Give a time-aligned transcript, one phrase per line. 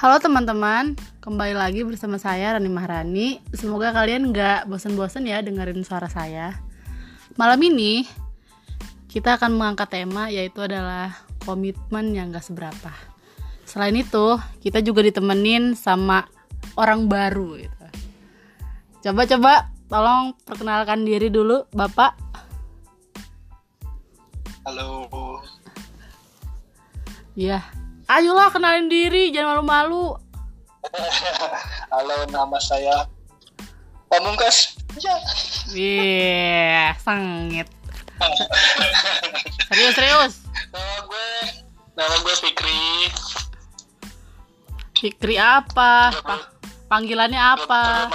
[0.00, 3.36] Halo teman-teman, kembali lagi bersama saya Rani Maharani.
[3.52, 6.56] Semoga kalian nggak bosan-bosan ya dengerin suara saya.
[7.36, 8.08] Malam ini
[9.12, 11.12] kita akan mengangkat tema yaitu adalah
[11.44, 12.88] komitmen yang gak seberapa.
[13.68, 16.24] Selain itu, kita juga ditemenin sama
[16.80, 17.86] orang baru gitu.
[19.04, 22.16] Coba-coba tolong perkenalkan diri dulu, Bapak.
[24.64, 25.04] Halo.
[27.36, 27.68] Ya,
[28.10, 30.18] ayolah kenalin diri, jangan malu-malu.
[31.92, 33.06] Halo, nama saya
[34.10, 34.74] Pamungkas.
[34.98, 35.14] Ya.
[35.70, 37.68] Wih, sengit.
[39.70, 40.34] Serius, serius.
[40.74, 41.28] Nama gue
[41.94, 43.06] nama gue Fikri.
[44.98, 46.10] Fikri apa?
[46.10, 46.50] Pa-
[46.90, 48.10] panggilannya apa?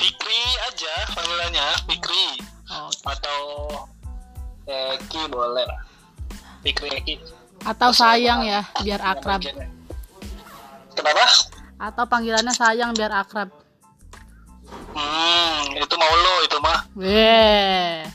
[0.00, 2.40] Fikri aja panggilannya Fikri
[2.72, 3.40] Oh, atau
[4.64, 5.80] Eki boleh lah.
[6.64, 7.20] Fikri Eki.
[7.64, 9.40] Atau sayang ya, biar akrab.
[10.94, 11.26] Kenapa?
[11.80, 13.50] Atau panggilannya sayang biar akrab.
[14.94, 16.78] Hmm, itu mau lo itu mah.
[16.94, 18.06] Weh.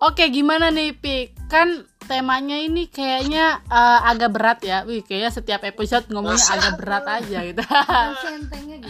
[0.00, 1.36] Oke, gimana nih, Pik?
[1.50, 4.86] Kan temanya ini kayaknya eh, agak berat ya.
[4.86, 7.62] Wih, kayaknya setiap episode ngomongnya agak berat aja gitu.
[8.70, 8.88] Gitu.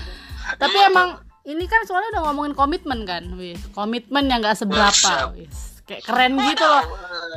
[0.61, 3.59] Tapi emang ini kan soalnya udah ngomongin komitmen kan, wih.
[3.75, 5.51] Komitmen yang gak seberapa, wih.
[5.83, 6.85] Kayak keren gitu loh.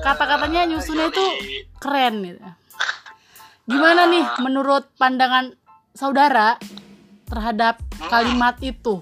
[0.05, 1.25] Kata-katanya nyusunnya itu
[1.81, 2.41] keren gitu.
[3.63, 5.55] Gimana nih menurut pandangan
[5.95, 6.59] saudara
[7.29, 7.79] terhadap
[8.11, 8.99] kalimat itu?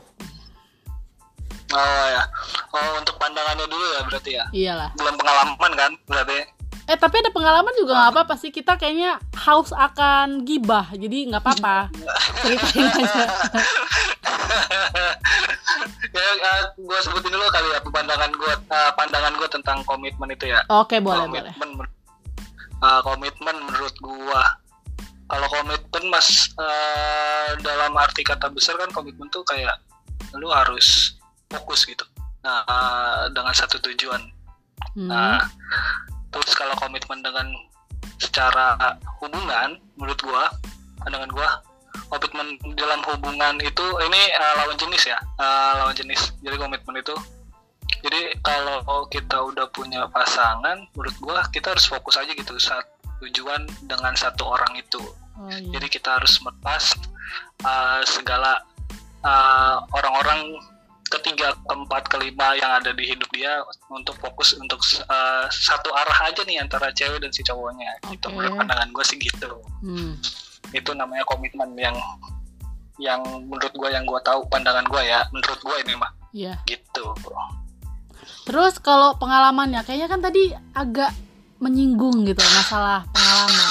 [1.72, 2.24] Oh ya.
[2.70, 4.46] Oh, untuk pandangannya dulu ya berarti ya.
[4.52, 4.90] Iyalah.
[5.00, 6.46] Belum pengalaman kan berarti.
[6.86, 8.52] Eh tapi ada pengalaman juga nggak apa-apa sih.
[8.52, 9.18] Kita kayaknya
[9.48, 11.90] haus akan gibah, jadi nggak apa-apa.
[12.44, 13.24] Ceritain aja.
[16.12, 18.54] ya, gue sebutin dulu kali ya pandangan gue
[18.98, 21.54] pandangan gue tentang komitmen itu ya Oke boleh boleh.
[21.56, 21.91] komitmen men-
[22.82, 24.44] uh, komitmen menurut gua.
[25.32, 29.80] Kalau komitmen mas uh, dalam arti kata besar kan komitmen tuh kayak
[30.36, 31.16] lu harus
[31.48, 32.04] fokus gitu.
[32.44, 34.22] Nah uh, dengan satu tujuan.
[34.92, 35.08] Hmm.
[35.08, 35.40] nah
[36.36, 37.48] terus kalau komitmen dengan
[38.20, 38.76] secara
[39.24, 40.52] hubungan menurut gua
[41.00, 41.48] pandangan gua
[42.12, 46.36] komitmen dalam hubungan itu ini uh, lawan jenis ya uh, lawan jenis.
[46.44, 47.16] Jadi komitmen itu
[48.02, 52.86] jadi kalau kita udah punya pasangan menurut gua kita harus fokus aja gitu saat
[53.22, 55.02] tujuan dengan satu orang itu
[55.32, 55.64] Oh, iya.
[55.80, 56.92] jadi kita harus melepas
[57.64, 58.62] uh, segala
[59.24, 60.60] uh, orang-orang
[61.08, 66.44] ketiga keempat kelima yang ada di hidup dia untuk fokus untuk uh, satu arah aja
[66.44, 68.38] nih antara cewek dan si cowoknya gitu Oke.
[68.38, 69.50] menurut pandangan gue sih gitu
[69.82, 70.14] Hmm.
[70.72, 71.96] itu namanya komitmen yang
[72.96, 76.54] yang menurut gue yang gue tahu pandangan gue ya menurut gue ini mah Iya.
[76.64, 77.08] gitu
[78.52, 81.16] Terus kalau pengalamannya, kayaknya kan tadi agak
[81.58, 83.70] menyinggung gitu masalah pengalaman.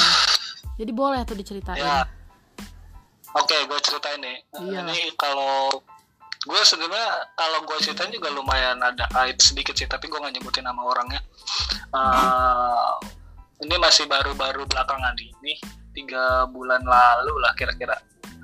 [0.80, 1.76] Jadi boleh tuh diceritain.
[1.76, 2.08] ya
[3.30, 4.82] oke gue ceritain nih Iya.
[4.82, 5.70] ini kalau
[6.40, 10.66] gue sebenarnya kalau gue ceritain juga lumayan ada aib sedikit sih tapi gue nggak nyebutin
[10.66, 11.20] nama orangnya
[11.90, 12.92] Eh,
[13.60, 15.58] ini masih baru-baru belakangan ini
[15.92, 17.94] tiga bulan lalu lah kira-kira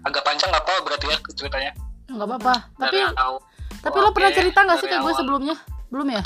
[0.03, 1.73] agak panjang apa berarti ya ceritanya
[2.07, 2.55] Nggak apa-apa.
[2.79, 3.19] Tapi Dari
[3.83, 5.57] tapi lo pernah cerita nggak sih ke gue sebelumnya?
[5.89, 6.23] Belum ya?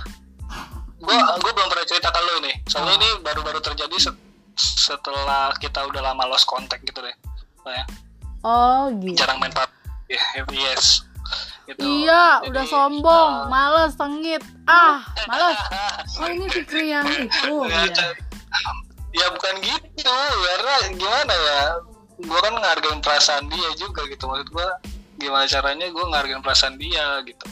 [1.00, 2.98] gue gue belum pernah cerita ke lo ini soalnya Oh.
[3.00, 4.21] ini baru-baru terjadi se-
[4.53, 7.16] setelah kita udah lama lost contact gitu deh
[7.65, 7.84] ya
[8.41, 9.16] Oh gitu.
[9.16, 9.65] jarang main pub
[10.50, 11.09] yes
[11.65, 11.81] gitu.
[11.81, 14.43] Iya, Jadi, udah sombong, uh, males, sengit.
[14.66, 15.54] Ah, males.
[16.19, 17.54] Oh ini Fikri yang itu.
[17.70, 17.87] ya,
[19.10, 20.10] ya bukan gitu
[20.43, 21.60] karena gimana ya
[22.19, 24.69] gue kan ngehargain perasaan dia juga gitu maksud gue
[25.16, 27.47] gimana caranya gue ngehargain perasaan dia gitu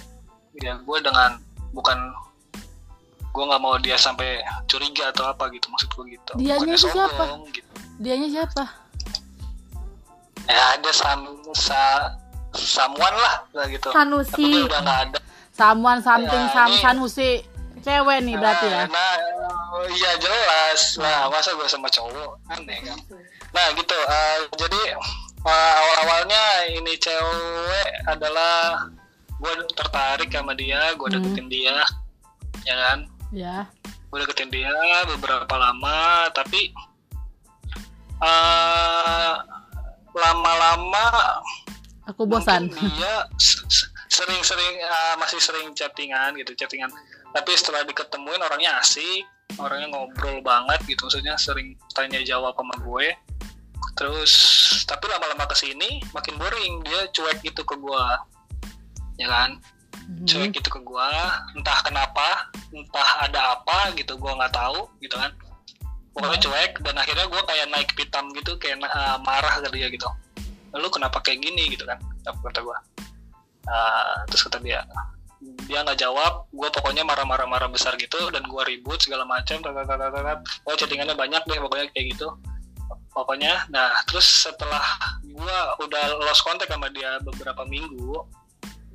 [0.59, 1.39] ya gue dengan
[1.71, 1.99] bukan
[3.29, 6.97] gue nggak mau dia sampai curiga atau apa gitu maksud gue gitu Dianya Bukannya siapa?
[7.13, 7.71] sombong, gitu.
[7.99, 8.65] Dianya siapa?
[10.49, 11.21] ya ada sam
[11.53, 11.81] sa
[12.51, 14.65] samuan lah gitu Sanusi.
[14.65, 15.19] udah ada
[15.53, 17.31] Samuan something Ya, sam ini- Sanusi.
[17.79, 18.87] Cewek nih berarti ya.
[18.87, 19.15] Nah, nah,
[19.89, 20.99] iya jelas.
[20.99, 22.99] Nah, masa gue sama cowok aneh kan.
[23.51, 23.95] Nah, gitu.
[23.95, 24.81] eh, jadi
[25.41, 28.87] eh, awal-awalnya ini cewek adalah
[29.39, 31.15] gue tertarik sama dia, gue Hmm.
[31.19, 31.77] deketin dia,
[32.63, 32.99] ya kan?
[33.31, 33.57] Ya.
[34.09, 34.73] Gue deketin dia
[35.07, 36.75] beberapa lama, tapi
[38.19, 39.33] eh,
[40.11, 41.07] lama-lama
[42.09, 42.73] Aku bosan.
[42.73, 43.15] dia
[44.09, 46.91] sering-sering uh, masih sering chattingan gitu chattingan
[47.31, 49.23] tapi setelah diketemuin orangnya asik
[49.61, 53.15] orangnya ngobrol banget gitu maksudnya sering tanya jawab sama gue
[53.95, 54.33] terus
[54.89, 58.05] tapi lama-lama ke sini makin boring dia cuek gitu ke gue
[59.19, 59.51] ya kan?
[60.09, 60.25] Mhm.
[60.25, 61.11] cuek gitu ke gue
[61.53, 65.31] entah kenapa entah ada apa gitu gue nggak tahu gitu kan.
[66.17, 70.09] Pokoknya cuek dan akhirnya gue kayak naik pitam gitu kayak uh, marah ke dia gitu.
[70.73, 71.77] Lu kenapa kayak gini?
[71.77, 72.79] gitu kan kata gue
[73.69, 74.81] Nah, terus kata dia
[75.71, 80.75] dia nggak jawab gue pokoknya marah-marah marah besar gitu dan gue ribut segala macam oh
[80.75, 82.33] chattingannya banyak deh pokoknya kayak gitu.
[83.13, 84.83] Pokoknya nah terus setelah
[85.23, 88.25] gue udah lost contact sama dia beberapa minggu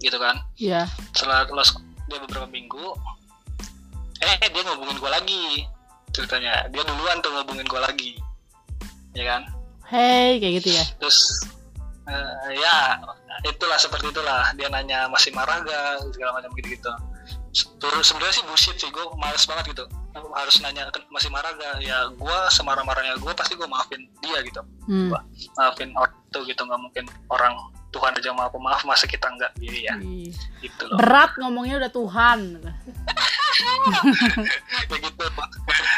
[0.03, 0.35] gitu kan.
[0.59, 0.85] Iya.
[1.15, 1.79] setelah lost
[2.11, 2.93] dia beberapa minggu
[4.19, 5.43] eh dia ngubungin gue lagi
[6.13, 6.67] ceritanya.
[6.69, 8.11] Dia duluan tuh ngubungin gue lagi
[9.15, 9.41] ya kan?
[9.87, 10.83] Hey, kayak gitu ya.
[10.99, 11.47] terus
[12.07, 12.99] eh, ya
[13.47, 14.51] itulah seperti itulah.
[14.59, 16.91] Dia nanya masih marah gak segala macam gitu gitu
[17.53, 19.85] terus sebenarnya sih bullshit sih gue males banget gitu.
[20.33, 24.41] Harus nanya "Ken- masih marah gak ya gue semarah marahnya gue pasti gue maafin dia
[24.41, 24.61] gitu.
[24.89, 25.13] Hmm.
[25.55, 27.53] maafin orang itu gitu nggak mungkin orang
[27.93, 29.93] Tuhan aja maaf maaf masa kita nggak gitu ya.
[30.01, 30.33] Ih.
[30.65, 30.97] gitu loh.
[30.97, 32.39] Berat ngomongnya udah Tuhan.
[34.89, 35.25] kayak gitu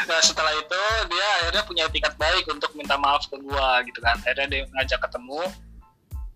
[0.06, 4.20] nah setelah itu dia akhirnya punya etikat baik untuk minta maaf ke gua gitu kan.
[4.22, 5.40] Akhirnya dia ngajak ketemu.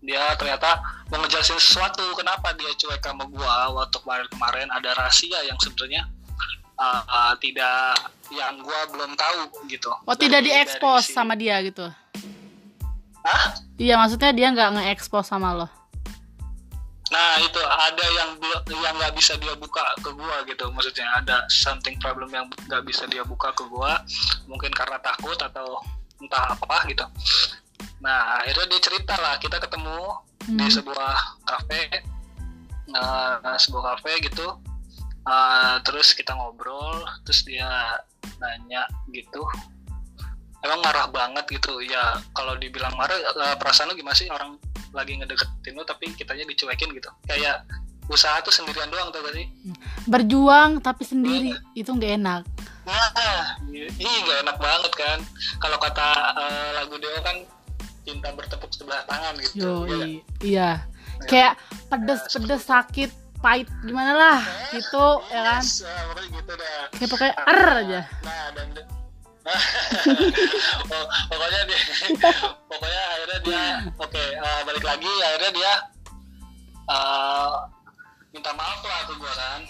[0.01, 0.81] Dia ternyata
[1.13, 3.69] mau ngejelasin sesuatu kenapa dia cuek sama gua.
[3.77, 6.09] Waktu kemarin kemarin ada rahasia yang sebenarnya
[6.81, 8.01] uh, uh, tidak
[8.33, 9.93] yang gua belum tahu gitu.
[9.93, 11.85] Oh, tidak diekspos si- sama dia gitu.
[13.21, 13.55] Hah?
[13.77, 15.67] Iya, maksudnya dia nggak nge-expose sama lo.
[17.11, 18.29] Nah itu ada yang
[18.71, 23.03] yang nggak bisa dia buka ke gua gitu maksudnya ada something problem yang nggak bisa
[23.11, 23.99] dia buka ke gua
[24.47, 25.83] mungkin karena takut atau
[26.23, 27.03] entah apa gitu.
[27.99, 29.99] Nah akhirnya dia cerita lah kita ketemu
[30.55, 30.71] di Hmm.
[30.71, 31.15] sebuah
[31.45, 32.01] kafe
[32.89, 34.47] nah, sebuah kafe gitu
[35.21, 37.69] Uh, terus kita ngobrol terus dia
[38.41, 39.45] nanya gitu
[40.65, 41.81] emang marah banget gitu.
[41.83, 44.29] Ya kalau dibilang marah uh, perasaan lu gimana sih?
[44.29, 44.57] Orang
[44.91, 47.09] lagi ngedeketin lu tapi kitanya dicuekin gitu.
[47.25, 47.65] Kayak
[48.11, 49.45] usaha tuh sendirian doang tuh gak sih?
[50.09, 51.55] Berjuang tapi sendiri.
[51.77, 52.43] Itu nggak enak.
[52.81, 55.19] nah ih gak enak banget kan?
[55.61, 57.37] Kalau kata uh, lagu Dewa kan
[58.01, 59.85] cinta bertepuk sebelah tangan Yo, gitu Iya.
[59.85, 60.07] nggak?
[60.41, 60.69] iya.
[61.29, 61.53] Kayak
[61.87, 63.11] pedes-pedes sakit
[63.41, 64.39] pahit gimana lah?
[64.73, 65.61] Gitu ya kan.
[65.61, 66.83] Pokoknya gitu dah.
[66.97, 68.01] Kayak pokoknya er aja.
[68.25, 68.67] Nah, dan
[71.29, 71.81] pokoknya dia
[72.69, 73.63] pokoknya akhirnya dia
[73.97, 75.73] oke eh, balik lagi akhirnya dia
[76.85, 77.53] eh,
[78.31, 79.61] minta maaf lah ke gua kan.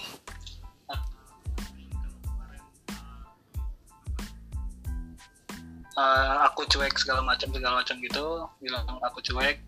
[5.91, 8.25] Eh, aku cuek segala macam segala macam gitu
[8.63, 9.59] bilang aku cuek.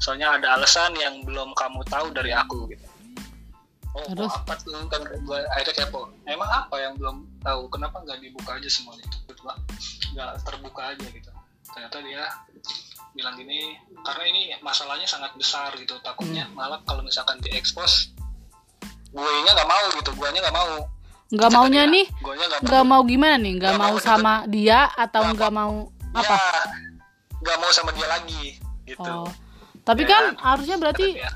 [0.00, 2.86] Soalnya ada alasan yang belum kamu tahu dari aku gitu.
[3.96, 4.32] Oh Terus?
[4.32, 4.84] apa tuh?
[4.92, 6.12] Kan gua akhirnya kepo.
[6.28, 7.68] Emang apa yang belum tahu?
[7.72, 9.04] Kenapa nggak dibuka aja semuanya
[9.46, 9.62] coba
[10.10, 11.30] nggak terbuka aja gitu
[11.70, 12.24] ternyata dia
[13.14, 18.10] bilang gini karena ini masalahnya sangat besar gitu takutnya malah kalau misalkan diekspos
[19.08, 20.74] gue nya nggak mau gitu gue nya nggak mau
[21.26, 23.58] Nggak maunya nih, gue nya nggak nggak mau gimana nih?
[23.58, 24.06] Nggak Nggak mau mau gitu.
[24.06, 25.74] sama dia atau Nggak nggak mau
[26.14, 26.22] apa?
[26.22, 26.38] ya,
[27.42, 28.44] nggak mau sama dia lagi
[28.86, 29.26] gitu Oh.
[29.82, 30.08] Tapi Ya.
[30.08, 31.30] kan harusnya berarti dia.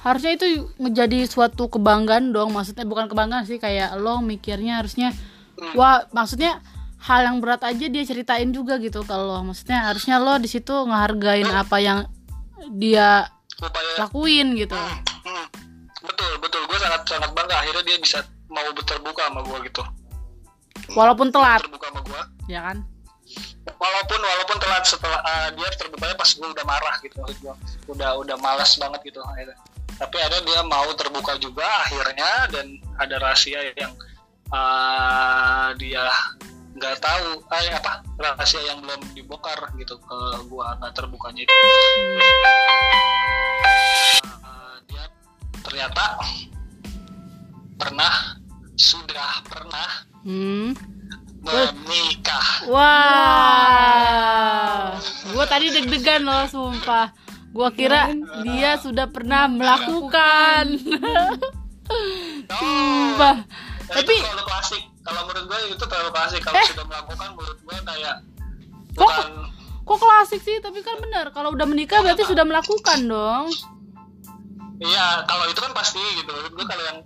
[0.00, 0.46] harusnya itu
[0.76, 5.12] menjadi suatu kebanggaan dong maksudnya bukan kebanggaan sih kayak lo mikirnya harusnya
[5.60, 5.76] Hmm.
[5.76, 6.64] wah maksudnya
[6.98, 9.06] hal yang berat aja dia ceritain juga gitu.
[9.06, 11.98] Kalau maksudnya harusnya lo di situ ngehargain apa yang
[12.74, 14.74] dia upaya lakuin gitu.
[14.74, 15.46] Hmm,
[16.02, 16.62] betul betul.
[16.66, 18.18] Gue sangat sangat bangga akhirnya dia bisa
[18.50, 19.82] mau terbuka sama gue gitu.
[20.94, 21.62] Walaupun telat.
[21.62, 22.82] Terbuka sama gue ya kan?
[23.68, 27.54] Walaupun walaupun telat setelah uh, dia terbukanya pas gue udah marah gitu maksud gue
[27.92, 29.58] udah udah malas banget gitu akhirnya.
[29.98, 33.92] Tapi ada dia mau terbuka juga akhirnya dan ada rahasia yang
[34.54, 36.06] uh, dia
[36.78, 37.42] nggak tahu.
[37.42, 38.06] Eh, apa?
[38.14, 41.42] Rahasia yang belum dibongkar gitu ke gua nggak terbukanya.
[41.42, 41.54] Itu
[44.22, 45.04] Uh, dia
[45.66, 46.18] ternyata
[47.74, 48.38] pernah
[48.78, 50.70] sudah pernah hmm.
[51.42, 52.70] Menikah.
[52.70, 53.98] Wah
[55.38, 57.14] gue tadi deg-degan loh sumpah.
[57.54, 58.10] Gue kira
[58.42, 60.66] dia sudah pernah melakukan.
[62.58, 63.36] Sumpah.
[63.88, 64.84] Nah, Tapi- klasik.
[65.08, 66.40] Kalau menurut gue itu terlalu klasik.
[66.42, 66.68] Kalau Eh.
[66.68, 68.16] sudah melakukan menurut gue kayak
[68.92, 69.28] Kok- bukan
[69.80, 73.48] kok klasik sih tapi kan benar kalau udah menikah berarti sudah melakukan dong
[74.78, 76.28] iya kalau itu kan pasti gitu.
[76.28, 76.98] Menurut gue kalau yang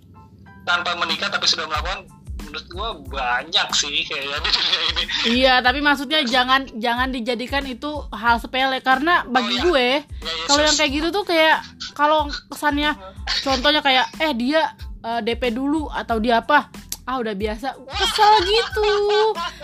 [0.62, 2.04] tanpa menikah tapi sudah melakukan
[2.42, 5.02] menurut gue banyak sih kayaknya di dunia ini.
[5.32, 9.62] Iya, tapi maksudnya jangan jangan dijadikan itu hal sepele karena bagi iya.
[9.62, 10.49] gue Ya, Yesus.
[10.49, 11.56] kalau yang kayak gitu tuh kayak
[11.92, 12.92] kalau kesannya
[13.40, 16.68] contohnya kayak eh dia eh, DP dulu atau dia apa
[17.02, 18.90] ah udah biasa kesel gitu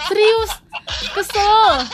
[0.05, 0.51] serius
[1.13, 1.87] kesel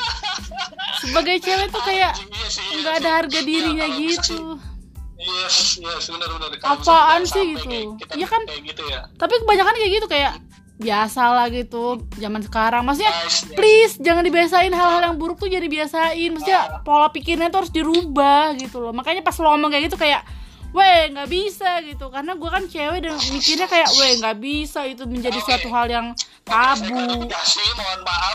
[0.99, 4.73] sebagai cewek tuh kayak Iya iya nggak ada harga Iya, dirinya bisa gitu sih.
[5.17, 6.49] Yes, yes, benar benar.
[6.61, 7.65] Apaan sih gitu?
[7.65, 8.43] Kayak, Iya kan?
[8.45, 9.01] kayak gitu ya.
[9.15, 10.33] tapi kebanyakan kayak gitu kayak
[10.75, 11.85] biasa lah gitu
[12.15, 13.55] zaman sekarang maksudnya Nice, nice.
[13.55, 18.59] please jangan dibiasain hal-hal yang buruk tuh jadi biasain maksudnya pola pikirnya tuh harus dirubah
[18.59, 20.27] gitu loh makanya pas lo ngomong kayak gitu kayak
[20.75, 25.07] weh nggak bisa gitu karena gue kan cewek dan mikirnya kayak weh nggak bisa itu
[25.07, 25.47] menjadi Oke.
[25.47, 26.07] suatu hal yang
[26.43, 28.35] tabu klarifikasi, mohon maaf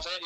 [0.00, 0.18] saya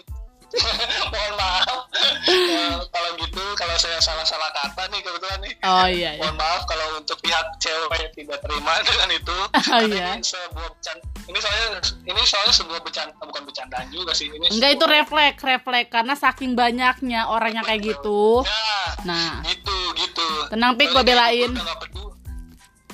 [1.09, 1.81] mohon maaf
[2.19, 6.65] Eh, kalau gitu kalau saya salah-salah kata nih kebetulan nih oh iya iya mohon maaf
[6.65, 9.37] kalau untuk pihak cewek tidak terima dengan itu
[9.69, 10.17] Oh, iya.
[10.17, 11.67] ini sebuah bercanda ini soalnya
[12.09, 16.57] ini soalnya sebuah bercanda bukan bercandaan juga sih ini enggak itu refleks refleks karena saking
[16.57, 18.41] banyaknya orang yang kayak gitu.
[18.43, 19.45] Nah nah.
[19.45, 20.29] gitu gitu.
[20.49, 21.53] Tenang, Pik, gua belain.
[21.53, 22.17] peduli.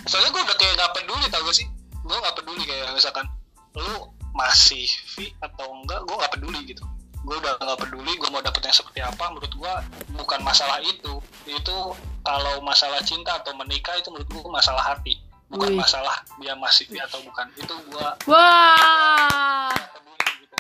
[0.05, 1.67] soalnya gue udah kayak gak peduli tau gak sih?
[2.05, 3.25] Gue gak peduli kayak misalkan
[3.73, 3.97] lu
[4.37, 6.85] masih fit atau enggak gue gak peduli gitu.
[7.25, 9.73] Gue udah gak peduli gue mau dapet yang seperti apa menurut gue
[10.13, 11.25] bukan masalah itu.
[11.49, 15.79] Itu kalau masalah cinta atau menikah itu menurut gue masalah hati bukan Wih.
[15.79, 17.47] masalah dia masih atau bukan.
[17.55, 19.71] Itu gue wah.
[20.41, 20.57] gitu.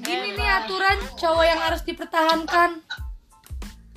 [0.00, 2.70] Gini nih aturan cowok yang harus dipertahankan.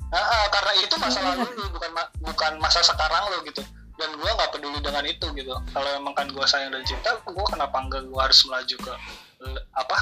[0.06, 3.60] Ah, ah, karena itu masalah lu bukan ma- bukan masa sekarang lo gitu.
[3.96, 5.56] Dan gue nggak peduli dengan itu gitu.
[5.72, 8.92] Kalau emang kan gue sayang dan cinta gue kenapa enggak gue harus melaju ke
[9.72, 9.96] apa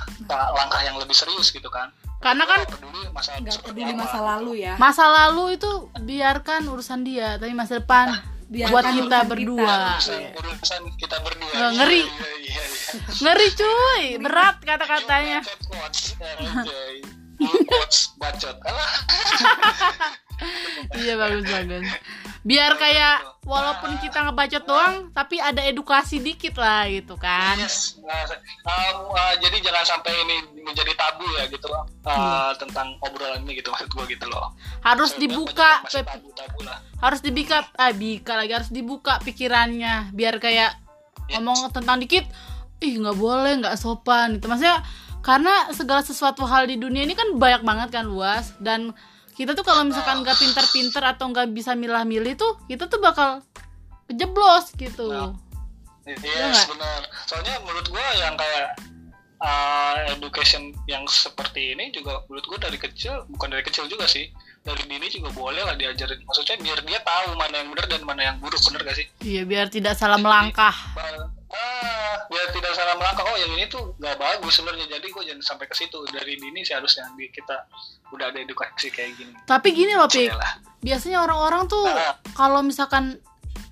[0.55, 1.89] langkah yang lebih serius gitu kan?
[2.21, 4.75] Karena kan Gua nggak peduli masalah Nggak seperti peduli masa lalu ya.
[4.77, 8.17] masa lalu itu biarkan urusan dia tapi masa depan
[8.49, 9.19] biarkan buat kita kita.
[9.29, 9.77] berdua.
[9.97, 11.53] urusan, urusan kita berdua.
[11.55, 12.03] Nggak, ngeri.
[12.03, 12.63] Iya, iya, iya.
[13.23, 14.05] ngeri cuy.
[14.21, 15.39] Berat kata-katanya.
[18.19, 18.73] Bacot eh,
[21.03, 21.87] iya bagus bagus
[22.45, 27.97] biar kayak walaupun kita ngebacot doang tapi ada edukasi dikit lah gitu kan Yes.
[27.99, 28.21] Nah,
[28.63, 32.61] um, uh, jadi jangan sampai ini menjadi tabu ya gitu uh, Iya.
[32.61, 34.53] tentang obrolan ini gitu maksud gue gitu loh.
[34.79, 36.79] harus Saya dibuka masih tabu-tabu lah.
[37.01, 40.77] harus dibuka ah bika lagi harus dibuka pikirannya biar kayak
[41.25, 41.41] Ya.
[41.41, 42.29] ngomong tentang dikit
[42.79, 44.85] ih nggak boleh nggak sopan itu maksudnya
[45.21, 48.93] karena segala sesuatu hal di dunia ini kan banyak banget kan luas dan
[49.35, 53.43] kita tuh kalau misalkan nggak pinter-pinter atau nggak bisa milah-milih tuh kita tuh bakal
[54.07, 55.35] kejeblos gitu Nah.
[56.05, 56.67] Iya Yes, nggak?
[56.71, 57.01] benar.
[57.25, 58.77] Soalnya menurut gue yang kayak
[59.41, 64.29] uh, education yang seperti ini juga menurut gue dari kecil bukan dari kecil juga sih
[64.61, 68.21] dari dini juga boleh lah diajarin maksudnya biar dia tahu mana yang benar dan mana
[68.23, 72.95] yang buruk bener gak sih iya biar tidak salah melangkah Ba- ah biar tidak salah
[72.95, 73.25] melangkah.
[73.25, 74.87] Oh yang ini tuh nggak bagus sebenarnya.
[74.89, 75.99] Jadi gue jangan sampai ke situ.
[76.07, 77.69] Dari dini sih harusnya di kita
[78.11, 79.35] udah ada edukasi kayak gini.
[79.45, 80.31] Tapi gini loh Pik.
[80.31, 80.39] Ya
[80.81, 82.17] biasanya orang-orang tuh Ah.
[82.33, 83.17] kalau misalkan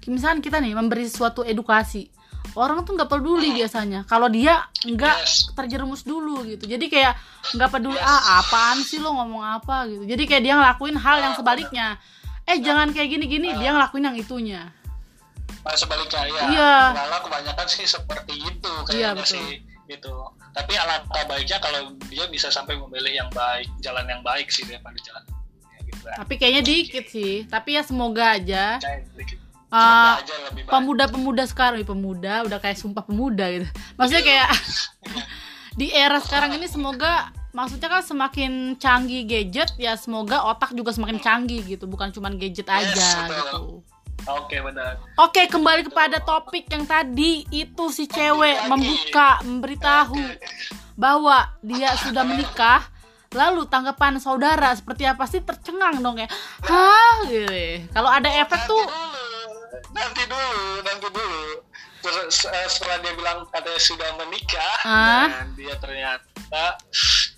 [0.05, 2.09] misalkan kita nih memberi suatu edukasi
[2.53, 4.05] orang tuh nggak peduli biasanya.
[4.05, 5.49] Kalau dia nggak Yes.
[5.53, 6.67] terjerumus dulu gitu.
[6.67, 7.17] Jadi kayak
[7.53, 9.89] nggak peduli ah apaan sih lo ngomong apa?
[9.89, 10.05] gitu.
[10.05, 11.97] Jadi kayak dia ngelakuin hal yang sebaliknya.
[12.43, 13.55] eh jangan kayak gini-gini.
[13.55, 14.67] Dia ngelakuin yang itunya
[15.63, 16.75] Nah, sebaliknya ya Iya.
[16.97, 19.35] malah kebanyakan sih seperti itu Iya, kayaknya betul.
[19.37, 19.49] sih
[19.87, 20.15] gitu.
[20.53, 24.97] Tapi alangkah baiknya kalau dia bisa sampai memilih yang baik jalan yang baik sih daripada
[25.01, 25.23] jalan
[25.73, 27.45] ya, gitu tapi kayaknya dikit sih.
[27.49, 28.77] Tapi ya semoga aja
[29.73, 30.69] baik.
[30.69, 33.67] pemuda-pemuda sekarang pemuda udah kayak sumpah pemuda gitu.
[33.97, 34.49] Maksudnya kayak
[35.81, 41.17] di era sekarang ini semoga maksudnya kan semakin canggih gadget ya semoga otak juga semakin
[41.21, 41.89] canggih gitu.
[41.89, 43.81] Bukan cuman gadget aja betul.
[43.81, 43.92] gitu
[44.27, 44.99] oke benar.
[45.19, 47.43] Oke kembali kepada topik yang tadi.
[47.49, 48.69] Itu si cewek lagi.
[48.71, 50.23] membuka memberitahu
[50.95, 52.87] bahwa dia sudah menikah.
[53.33, 55.41] Lalu tanggapan saudara seperti apa sih?
[55.41, 56.29] Tercengang dong kayak
[56.69, 57.25] hah?
[57.25, 57.89] Gitu.
[57.89, 58.85] Kalau ada efek tuh
[59.91, 61.43] nanti dulu nanti dulu.
[62.03, 65.27] Terus, eh, setelah dia bilang katanya sudah menikah Ah.
[65.31, 66.77] dan dia ternyata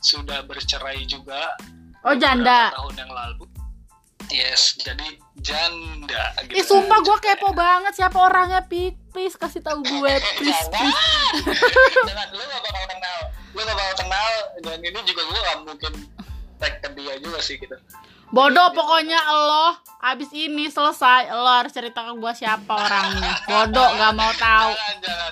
[0.00, 1.52] sudah bercerai juga
[2.00, 2.72] oh janda.
[2.72, 3.44] tahun yang lalu
[4.32, 6.56] yes jadi janda gitu.
[6.56, 8.64] Ih sumpah gue kepo banget siapa orangnya.
[8.64, 10.12] Pik Please kasih tahu gue.
[10.42, 11.00] Please please.
[12.10, 13.18] Jangan, lu gak bakal kenal.
[13.54, 14.30] Lu gak bakal kenal
[14.66, 15.92] dan ini juga gue gak mungkin
[16.58, 17.78] tag ke dia juga sih gitu.
[18.34, 19.78] Bodoh pokoknya lo.
[20.04, 23.38] Abis ini selesai Lo harus cerita ke gue siapa orangnya.
[23.50, 24.74] Bodoh gak mau tahu.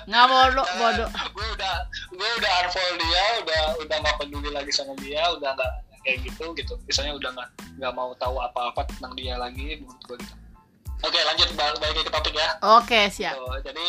[0.07, 1.09] Nggak bodoh bodoh.
[1.35, 5.71] Gue udah gue udah unfollow dia udah udah nggak peduli lagi sama dia udah nggak
[6.03, 6.73] kayak gitu gitu.
[6.83, 10.35] Misalnya udah nggak nggak mau tahu apa-apa tentang dia lagi menurut gue gitu.
[11.03, 12.49] Oke lanjut bal- balik ke topik ya.
[12.79, 13.35] Oke siap.
[13.35, 13.87] Tuh, jadi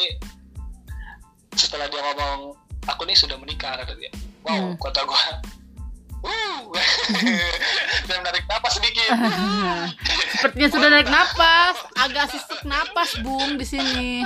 [1.54, 4.10] setelah dia ngomong aku nih sudah menikah kata dia.
[4.42, 4.78] Wow Hmm.
[4.78, 5.22] kata gue
[6.24, 6.60] uh
[8.08, 9.12] dan menarik napas sedikit.
[10.34, 11.76] Sepertinya sudah naik napas.
[11.94, 14.24] Agak sisik napas bung di sini.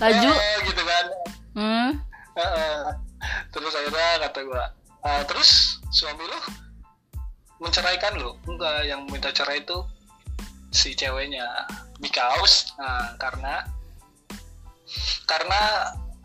[0.00, 0.30] Laju.
[0.32, 1.04] Eh, gitu kan.
[1.52, 1.90] Hmm?
[2.32, 2.80] Heeh.
[3.54, 4.64] terus akhirnya kata gua
[5.04, 6.38] "Ah, terus suami lu
[7.60, 9.78] menceraikan lu enggak yang minta cerai itu
[10.72, 11.44] si ceweknya
[12.00, 13.62] because nah, karena
[15.28, 15.60] karena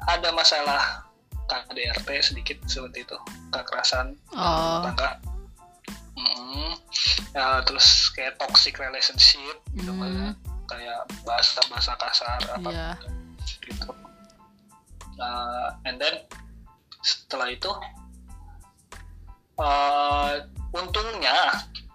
[0.08, 1.04] ada masalah
[1.48, 3.18] KDRT sedikit seperti itu
[3.52, 4.84] kekerasan Oh.
[4.84, 5.20] tangga
[6.18, 6.74] Mm.
[7.38, 10.34] Ya, terus kayak toxic relationship gitu Hmm.
[10.66, 12.90] kayak bahasa bahasa kasar apa Iya.
[13.62, 13.94] gitu
[15.18, 16.26] Nah, and then
[17.02, 17.70] setelah itu
[19.58, 20.34] eh,
[20.72, 21.38] untungnya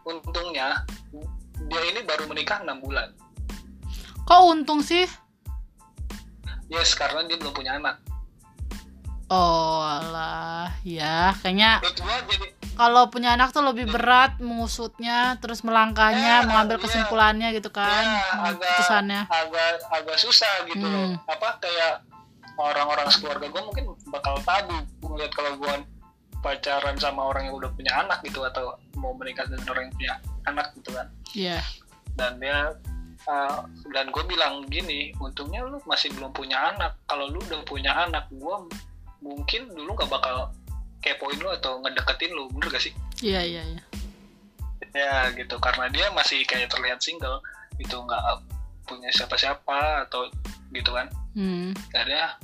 [0.03, 0.83] untungnya
[1.63, 3.15] dia ini baru menikah enam bulan
[4.23, 5.07] Kok untung sih?
[6.67, 7.99] yes karena dia belum punya anak
[9.27, 11.81] Oh alah, ya kayaknya
[12.75, 16.85] kalau punya anak tuh lebih berat mengusutnya, terus melangkahnya, Eh, mengambil iya.
[16.85, 19.23] kesimpulannya gitu kan, ya, agak keputusannya.
[19.25, 21.17] agak agak susah gitu loh Hmm.
[21.25, 22.05] apa kayak
[22.55, 25.73] orang-orang sekeluarga gue mungkin bakal tabu ngeliat kalau gue
[26.43, 30.15] pacaran sama orang yang udah punya anak gitu atau mau menikah dengan orang yang punya
[30.51, 31.07] anak gitu kan.
[31.33, 31.59] Iya.
[32.13, 32.77] dan dia
[33.25, 33.65] uh,
[33.97, 36.99] dan gue bilang gini untungnya lu masih belum punya anak.
[37.09, 38.57] Kalau lu udah punya anak gue
[39.23, 40.53] mungkin dulu gak bakal
[41.01, 42.53] kepoin lu atau ngedeketin lu.
[42.53, 42.93] Bener gak sih?
[43.25, 43.83] Iya, iya, iya.
[44.93, 45.57] ya gitu.
[45.57, 47.41] Karena dia masih kayak terlihat single
[47.81, 47.97] gitu.
[48.05, 48.21] Nggak
[48.85, 50.29] punya siapa-siapa atau
[50.75, 51.09] gitu kan.
[51.33, 51.73] Hmm.
[51.97, 52.37] akhirnya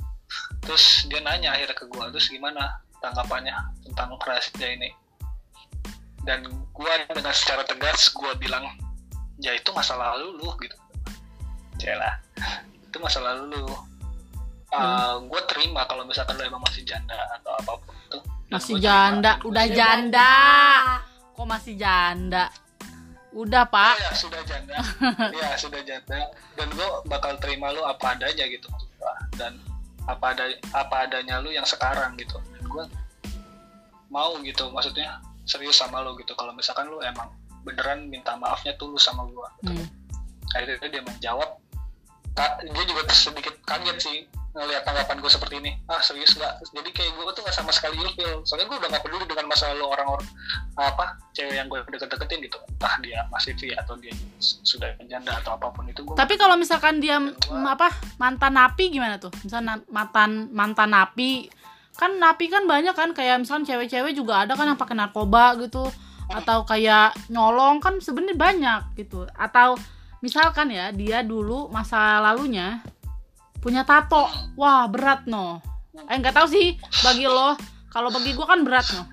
[0.65, 3.55] terus dia nanya akhirnya ke gua terus gimana tanggapannya
[3.87, 4.89] tentang rahasia ini.
[6.23, 8.67] Dan gua dengan secara tegas gua bilang
[9.39, 10.75] ya itu masa lalu lu gitu.
[11.79, 12.19] Celah
[12.89, 13.65] itu masa lalu lu.
[14.69, 18.17] Uh, gue terima kalau misalkan lu emang masih janda atau apa pun itu.
[18.53, 19.49] Masih janda, terima.
[19.49, 20.33] udah janda.
[21.33, 22.53] Kok masih janda?
[23.33, 23.95] Udah, Oh, Pak.
[23.97, 24.77] ya sudah janda.
[25.41, 26.29] Ya sudah janda.
[26.53, 28.69] Dan gue bakal terima lu apa adanya gitu
[29.39, 29.55] dan
[30.05, 32.35] apa ada apa adanya lu yang sekarang gitu
[32.69, 32.85] gue
[34.13, 36.37] mau gitu maksudnya serius sama lu gitu.
[36.37, 37.33] Kalau misalkan lu emang
[37.65, 39.85] beneran minta maafnya tulus sama gue Hmm.
[40.55, 41.49] akhirnya dia menjawab
[42.39, 44.17] dia juga sedikit kaget sih
[44.55, 45.71] ngelihat tanggapan gue seperti ini.
[45.85, 46.73] Ah serius nggak?
[46.73, 48.41] Jadi kayak gue tuh nggak sama sekali ilfil.
[48.47, 50.25] Soalnya gue udah nggak peduli dengan masalah lu orang-orang
[50.73, 51.05] apa
[51.37, 52.57] cewek yang gue deket-deketin gitu.
[52.65, 56.57] Entah dia masih V atau dia sudah janda atau apa pun itu gue Tapi kalau
[56.57, 59.29] misalkan dia apa mantan napi gimana tuh?
[59.45, 61.51] Misalnya mantan mantan napi
[61.99, 65.83] kan napi kan banyak kan kayak misalkan cewek-cewek juga ada kan yang pakai narkoba gitu
[66.29, 69.27] atau kayak nyolong kan sebenarnya banyak gitu.
[69.35, 69.75] Atau
[70.19, 72.79] misalkan ya dia dulu masa lalunya
[73.57, 74.31] punya tato.
[74.55, 75.59] Wah berat no.
[76.07, 76.67] Eh nggak tahu sih
[77.03, 77.59] bagi lo
[77.89, 79.03] kalau bagi gua kan berat no.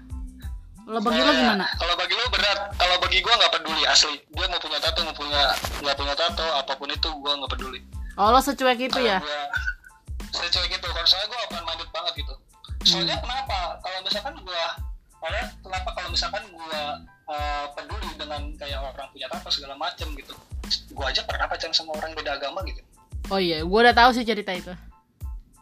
[0.87, 1.67] Kalau bagi lo Eh, gimana?
[1.75, 2.59] kalau bagi lo berat.
[2.73, 4.23] Kalau bagi gue nggak peduli asli.
[4.31, 5.43] Dia mau punya tato mau punya
[5.83, 7.81] nggak punya tato apa pun itu gue nggak peduli.
[8.15, 9.19] Oh lo secuek itu ya?
[9.19, 9.51] gua-
[10.31, 12.35] saya cewek gitu kalau soalnya gue open minded banget gitu
[12.87, 13.83] soalnya kenapa?
[13.83, 14.65] Kalau misalkan gue
[15.17, 16.81] karena kenapa kalau misalkan gue
[17.75, 20.31] peduli dengan kayak orang punya tato segala macem gitu
[20.71, 22.83] gue aja pernah pacaran sama orang beda agama gitu.
[23.31, 24.73] Oh iya gua udah tahu sih cerita itu.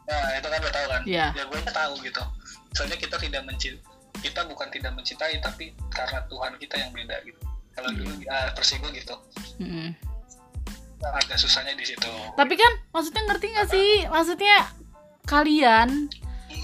[0.05, 1.03] Nah itu kan udah tahu kan?
[1.09, 1.27] Iya.
[1.33, 2.23] ya gue tahu gitu.
[2.77, 7.41] Soalnya kita tidak mencintai kita bukan tidak mencintai tapi karena Tuhan kita yang beda gitu.
[7.75, 9.15] Kalau dulu uh, versi gue gitu.
[9.61, 9.91] Mm-mm.
[11.05, 12.09] agak susahnya di situ.
[12.33, 13.93] Tapi kan maksudnya ngerti gak sih?
[14.09, 14.73] Maksudnya
[15.29, 16.09] kalian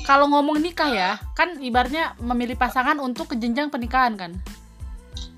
[0.04, 4.32] kalau ngomong nikah ya, kan ibaratnya memilih pasangan untuk ke jenjang pernikahan kan.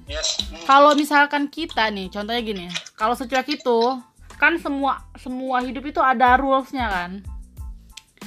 [0.09, 0.41] yes.
[0.65, 4.01] Kalau misalkan kita nih, contohnya gini, kalau secuek itu
[4.43, 7.11] kan semua semua hidup itu ada rulesnya kan.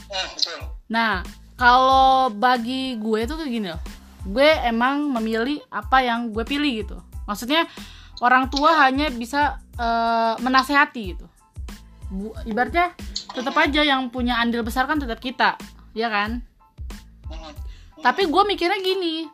[0.07, 1.25] Betul Nah,
[1.57, 3.81] kalau bagi gue tuh kayak gini loh.
[4.25, 6.97] Gue emang memilih apa yang gue pilih gitu.
[7.25, 7.65] Maksudnya
[8.21, 11.25] orang tua hanya bisa eh, menasehati gitu.
[12.13, 12.93] Bu, ibaratnya
[13.33, 15.57] tetap aja yang punya andil besar kan tetap kita,
[15.97, 16.43] ya kan?
[18.03, 19.25] Tapi gue mikirnya gini,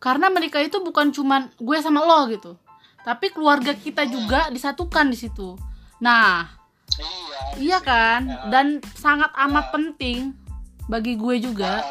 [0.00, 2.56] karena menikah itu bukan cuman gue sama lo gitu,
[3.04, 5.58] tapi keluarga kita juga disatukan di situ.
[6.00, 6.48] Nah,
[6.96, 7.40] iya.
[7.58, 8.48] iya kan?
[8.48, 10.32] Dan sangat amat penting
[10.88, 11.84] bagi gue juga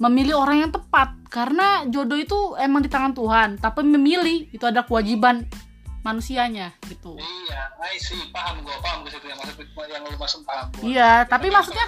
[0.00, 4.80] memilih orang yang tepat karena jodoh itu emang di tangan Tuhan tapi memilih itu ada
[4.80, 5.44] kewajiban
[6.00, 7.20] manusianya gitu.
[7.20, 8.32] Iya I see.
[8.32, 9.56] Paham gue paham ke situ yang maksud
[9.92, 11.84] yang lu maksud paham gue iya tapi maksudnya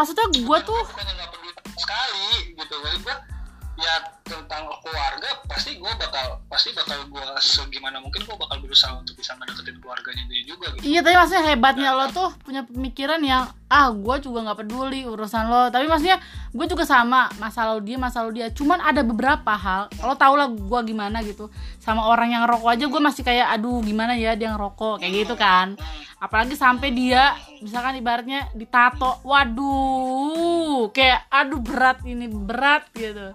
[0.00, 0.80] maksudnya gue tuh
[1.76, 2.74] sekali gitu.
[2.80, 3.14] Gue
[3.84, 3.94] ya
[4.30, 9.34] tentang keluarga pasti gue bakal pasti bakal gue segimana mungkin gue bakal berusaha untuk bisa
[9.34, 10.86] ngedeketin keluarganya dia juga gitu.
[10.86, 15.50] Iya tapi maksudnya hebatnya lo tuh punya pemikiran yang ah gue juga nggak peduli urusan
[15.50, 15.66] lo.
[15.74, 16.22] Tapi maksudnya
[16.54, 18.46] gue juga sama masa lalu dia masa lalu dia.
[18.54, 21.50] Cuman ada beberapa hal lo tau lah gue gimana gitu.
[21.82, 25.02] Sama orang yang rokok aja gue masih kayak aduh gimana ya dia ngerokok?
[25.02, 25.74] Kayak gitu kan.
[26.22, 33.34] Apalagi sampai dia misalkan ibaratnya ditato waduh kayak aduh berat ini berat gitu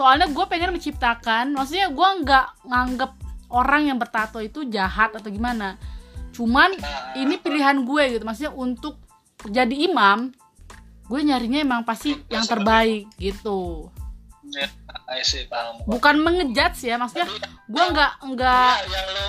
[0.00, 3.12] soalnya gue pengen menciptakan maksudnya gue nggak nganggep
[3.52, 5.76] orang yang bertato itu jahat atau gimana.
[6.32, 6.72] Cuman
[7.20, 8.96] ini pilihan gue gitu maksudnya untuk
[9.44, 10.32] jadi imam
[11.04, 13.92] gue nyarinya emang pasti yang terbaik gitu.
[14.48, 14.72] Ya
[15.04, 17.28] I see paham bukan mengejudge ya maksudnya
[17.68, 19.28] gue nggak nggak Ya, yang lo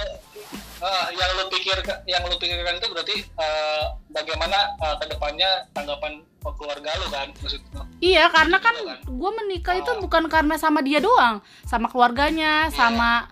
[0.82, 6.22] ah, yang lo pikir yang lo pikirkan itu berarti eh, bagaimana eh, ke depannya tanggapan
[6.41, 9.00] keluarga lo kan maksud lo iya karena kan Iya kan?
[9.08, 10.02] gue menikah itu Oh.
[10.02, 11.38] bukan karena sama dia doang.
[11.63, 13.30] Sama keluarganya sama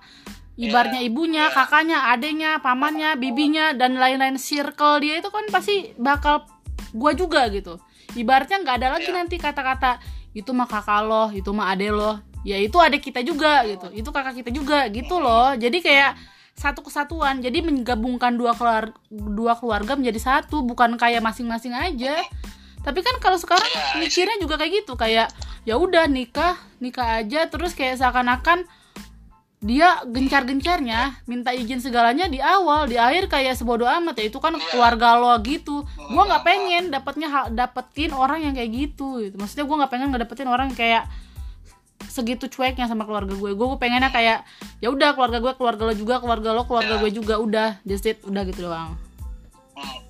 [0.56, 1.56] ibarnya ibunya Iya.
[1.56, 6.46] kakaknya adenya pamannya bibinya dan lain-lain circle dia itu kan pasti bakal
[6.92, 7.82] gue juga gitu.
[8.12, 9.18] Ibaratnya nggak ada lagi Iya.
[9.18, 9.98] nanti kata-kata
[10.32, 12.22] itu mah kakak lo itu mah ade lo.
[12.42, 13.90] Ya itu adik kita juga gitu.
[13.92, 15.56] Itu kakak kita juga gitu loh.
[15.56, 16.14] Jadi kayak
[16.60, 17.40] satu kesatuan.
[17.40, 22.20] Jadi menggabungkan dua keluarga dua keluarga menjadi satu bukan kayak masing-masing aja.
[22.84, 24.00] Tapi kan kalau sekarang Iya, I see.
[24.04, 25.32] mikirnya juga kayak gitu kayak
[25.64, 27.48] ya udah nikah nikah aja.
[27.48, 28.68] Terus kayak seakan-akan
[29.60, 34.32] dia gencar-gencarnya minta izin segalanya di awal di akhir kayak sebodoh amat ya.
[34.32, 34.64] Itu kan Iya.
[34.72, 35.84] keluarga lo gitu.
[36.12, 39.36] Gua nggak pengen dapetnya dapetin orang yang kayak gitu gitu.
[39.36, 41.04] Maksudnya gua nggak pengen ngedapetin orang yang kayak
[42.10, 44.42] segitu cueknya sama keluarga gue gue pengennya kayak
[44.78, 47.00] ya udah keluarga gue keluarga lo juga keluarga lo keluarga Ya.
[47.00, 48.98] gue juga udah that's it udah gitu doang
[49.72, 50.02] Hmm.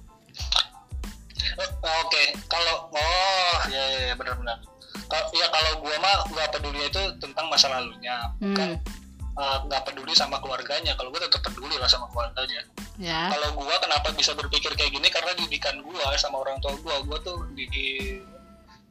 [1.52, 1.70] Eh,
[2.02, 4.58] Oke, kalau oh ya ya, ya benar-benar.
[5.06, 9.38] Kalau ya kalau gua mah nggak peduli itu tentang masa lalunya, bukan Hmm.
[9.38, 10.94] eh, nggak peduli sama keluarganya.
[10.94, 12.64] Kalau gua tetap peduli lah sama keluarganya.
[12.98, 17.00] ya Kalau gua kenapa bisa berpikir kayak gini karena didikan gua sama orang tua gua,
[17.02, 18.20] gua tuh di, di-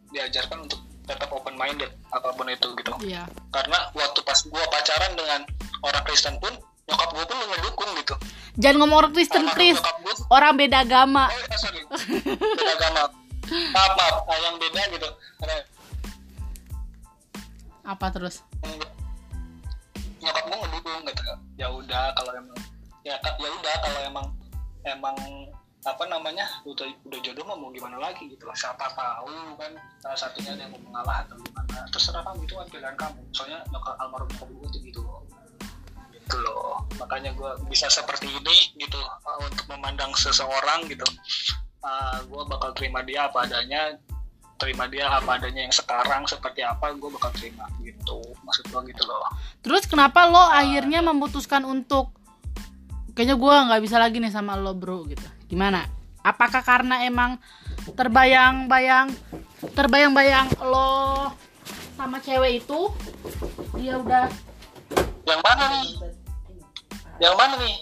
[0.09, 2.93] diajarkan untuk tetap open minded apa pun itu gitu.
[3.01, 5.41] iya Karena waktu pas gua pacaran dengan
[5.81, 6.53] orang Kristen pun
[6.85, 8.15] nyokap gua pun ngedukung gitu.
[8.61, 9.73] jangan ngomong orang Kristen gua
[10.29, 11.81] orang beda agama Oh, ya, sorry.
[12.37, 13.03] Beda agama.
[13.49, 14.17] Maaf, maaf.
[14.29, 15.09] Yang beda gitu.
[15.41, 15.57] Karena
[17.89, 18.45] apa terus
[20.21, 21.23] nyokap gue ngedukung gitu.
[21.57, 22.59] Ya udah kalau emang
[23.07, 24.27] ya ya udah kalau emang
[24.85, 25.17] emang
[25.87, 28.57] apa namanya udah udah jodoh mah mau gimana lagi gitu lah.
[28.59, 31.87] Siapa tahu kan salah satunya ada yang mau mengalah atau gimana.
[31.95, 33.21] Terserah kamu itu kan pilihan kamu.
[33.31, 35.23] Soalnya nyokap almarhum gue tuh gitu loh.
[36.11, 36.83] Gitu loh.
[36.99, 41.07] Makanya gue bisa seperti ini gitu uh, untuk memandang seseorang gitu.
[41.79, 43.95] Uh, gue bakal terima dia apa adanya
[44.59, 48.19] terima dia apa adanya yang sekarang seperti apa gue bakal terima gitu.
[48.43, 49.23] Maksud gue gitu loh.
[49.63, 52.19] Terus kenapa lo akhirnya memutuskan untuk
[53.19, 55.38] kayaknya gua nggak bisa lagi nih sama lo bro gitu?
[55.49, 55.89] Gimana?
[56.21, 57.41] Apakah karena emang
[57.97, 59.09] terbayang-bayang
[59.73, 61.33] terbayang-bayang lo
[61.97, 62.93] sama cewek itu
[63.81, 64.29] dia udah
[65.25, 65.89] yang mana nih
[67.19, 67.77] yang mana nih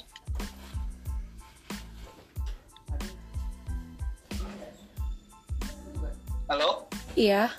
[6.49, 7.51] halo Iya.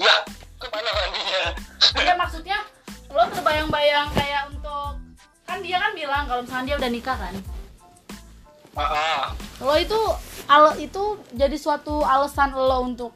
[0.00, 0.14] ya
[0.56, 1.42] ke mana randinya
[2.00, 2.58] Iya maksudnya
[3.12, 4.96] lo terbayang-bayang kayak untuk
[5.44, 7.34] kan dia kan bilang kalau misalnya dia udah nikah kan
[9.60, 10.00] lo itu
[10.46, 13.12] al itu jadi suatu alasan lo untuk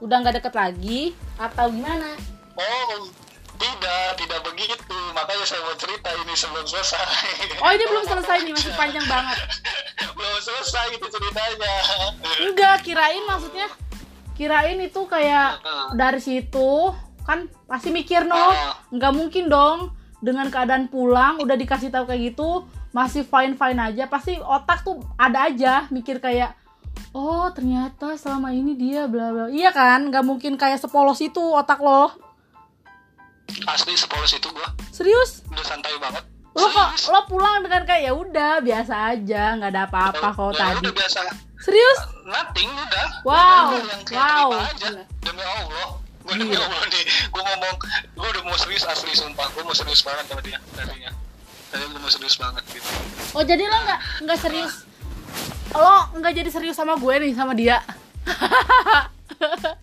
[0.00, 1.02] udah nggak deket lagi
[1.36, 2.16] atau gimana?
[2.56, 3.08] Oh
[3.56, 4.98] tidak tidak begitu.
[5.16, 7.04] Makanya saya mau cerita ini sebelum selesai.
[7.64, 9.38] Oh ini belum selesai nih masih panjang banget.
[10.16, 11.74] Belum selesai itu ceritanya.
[12.40, 13.68] Enggak kirain maksudnya
[14.36, 15.60] kirain itu kayak
[15.92, 16.92] dari situ
[17.24, 18.52] kan pasti mikir no.
[18.92, 19.92] Nggak mungkin dong
[20.24, 22.64] dengan keadaan pulang udah dikasih tahu kayak gitu
[22.96, 26.56] masih fine fine aja pasti otak tuh ada aja mikir kayak
[27.12, 29.44] oh ternyata selama ini dia bla bla.
[29.52, 30.08] Iya kan?
[30.08, 32.08] Nggak mungkin kayak sepolos itu otak lo.
[33.68, 34.72] Asli sepolos itu gua.
[34.88, 35.44] Serius?
[35.46, 36.24] Udah santai banget.
[36.56, 40.72] Lo kok lo pulang dengan kayak ya udah biasa aja nggak ada apa-apa kok Ya
[40.72, 40.80] tadi.
[40.80, 41.20] udah biasa.
[41.60, 41.98] Serius?
[42.24, 43.06] Nothing udah.
[43.28, 44.48] Wow, Udah wow.
[44.64, 44.88] aja.
[45.20, 45.88] Demi allah.
[46.24, 47.04] Gue demi allah nih.
[47.28, 47.74] Gue ngomong
[48.16, 49.52] gue udah mau serius asli sumpah.
[49.52, 51.12] Gue mau serius banget sama dia tadinya
[51.76, 52.88] tadi gue mau serius banget gitu.
[53.36, 54.88] Oh jadi lo nggak nggak serius?
[55.76, 57.84] Lo nggak jadi serius sama gue nih sama dia?
[59.36, 59.76] Ah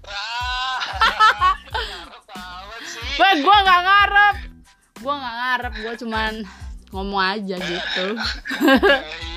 [2.34, 4.36] banget sih gue gue nggak ngarep.
[4.97, 6.34] Gue nggak ngarep gue cuman
[6.89, 8.08] ngomong aja gitu.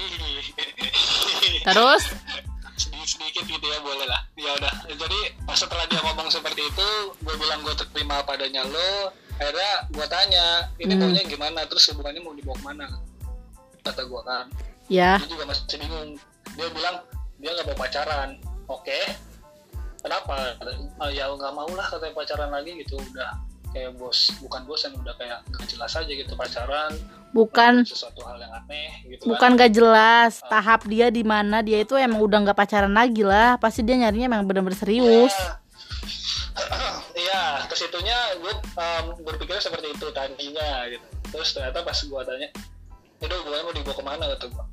[1.69, 2.05] Terus?
[3.05, 4.25] Sedikit gitu ya boleh lah.
[4.41, 4.75] Ya udah.
[4.97, 6.89] Jadi pas setelah dia ngomong seperti itu
[7.21, 10.47] gue bilang gue terima padanya lo akhirnya gue tanya
[10.81, 11.01] ini Hmm.
[11.07, 11.61] maunya gimana?
[11.69, 12.87] Terus hubungannya mau dibawa ke mana?
[13.85, 14.47] Kata gue kan.
[14.89, 15.21] Ya.
[15.21, 16.11] Dia juga masih bingung.
[16.57, 16.97] Dia bilang
[17.37, 18.31] dia nggak mau pacaran.
[18.67, 19.01] Oke.
[20.01, 20.55] Kenapa?
[21.03, 22.97] Ah, ya nggak mau lah katanya pacaran lagi gitu.
[22.97, 23.37] Udah
[23.75, 26.93] kayak bos bukan bosan udah kayak nggak jelas aja gitu pacaran.
[27.37, 27.85] Bukan.
[27.85, 29.61] Sesuatu hal yang aneh gitu bukan kan.
[29.61, 33.61] gak jelas tahap dia di mana dia itu emang udah nggak pacaran lagi lah.
[33.61, 35.35] Pasti dia nyarinya emang bener-bener serius.
[35.37, 35.61] Iya,
[37.77, 41.05] ke situnya gue um, berpikir seperti itu tadinya gitu.
[41.29, 42.49] Terus ternyata pas gue tanya,
[43.21, 44.65] itu gue mau dibawa ke mana gitu gue.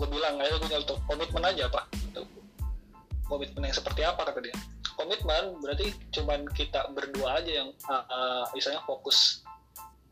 [0.00, 1.84] Gue bilang, ayo gue nyari komitmen aja pak.
[1.92, 2.24] Gitu.
[3.28, 4.52] komitmen yang seperti apa kata dia
[4.96, 9.40] komitmen berarti cuman kita berdua aja yang uh, uh, misalnya fokus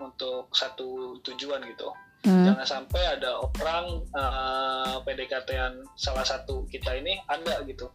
[0.01, 2.45] untuk satu tujuan gitu Hmm.
[2.45, 7.89] jangan sampai ada orang uh, PDKT-an salah satu kita ini ada gitu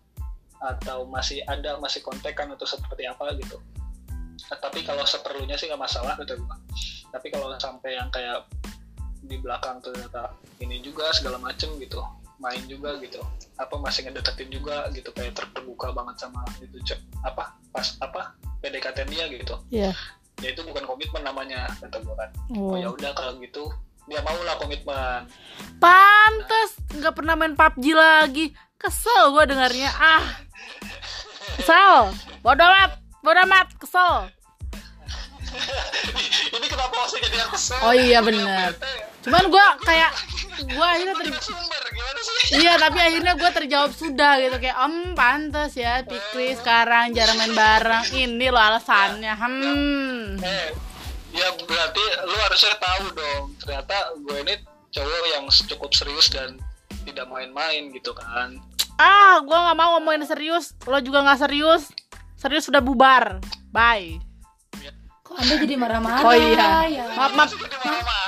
[0.58, 3.62] atau masih ada masih kontekan atau seperti apa gitu
[4.62, 6.58] tapi kalau seperlunya sih nggak masalah gua
[7.12, 8.44] tapi kalau sampai yang kayak
[9.26, 12.04] di belakang ternyata ini juga segala macem gitu
[12.38, 13.24] main juga gitu
[13.56, 19.08] apa masih ngedeketin juga gitu kayak terbuka banget sama itu cek apa pas apa PDKT
[19.08, 19.92] dia gitu Iya.
[20.44, 22.76] ya itu bukan komitmen namanya kata gua kan Oh.
[22.76, 23.72] oh ya udah kalau gitu
[24.06, 25.26] dia mau lah komitmen
[25.80, 28.46] Pantes nggak pernah main PUBG lagi.
[28.80, 29.92] Kesel gue dengarnya.
[29.92, 30.24] Ah.
[31.60, 32.14] Kesel.
[32.46, 33.05] Bodoh amat.
[33.26, 33.74] Bodoh amat.
[33.82, 34.30] Kesel.
[36.62, 37.82] ini kenapa masih jadi yang kesel?
[37.82, 38.94] Oh iya, bete.
[39.26, 40.12] Cuman gue kayak
[40.62, 41.28] gue akhirnya ter
[42.62, 44.62] Iya tapi akhirnya gue terjawab sudah gitu.
[44.62, 48.06] Kayak om pantes ya Pikri sekarang jarang main bareng.
[48.14, 50.46] Ini loh alasannya hmm.
[50.46, 50.70] eh
[51.34, 53.44] ya berarti lu harusnya tahu dong.
[53.58, 54.54] Ternyata gue ini
[54.94, 56.62] cowok yang cukup serius dan
[57.10, 58.62] tidak main-main gitu kan.
[59.02, 60.78] Ah gue nggak mau ngomongin serius.
[60.86, 61.90] Lo juga nggak serius
[62.46, 64.22] serius sudah bubar bye
[65.26, 66.22] Kok Anda jadi marah-marah?
[66.22, 67.06] oh iya ya?
[67.12, 67.52] maaf maaf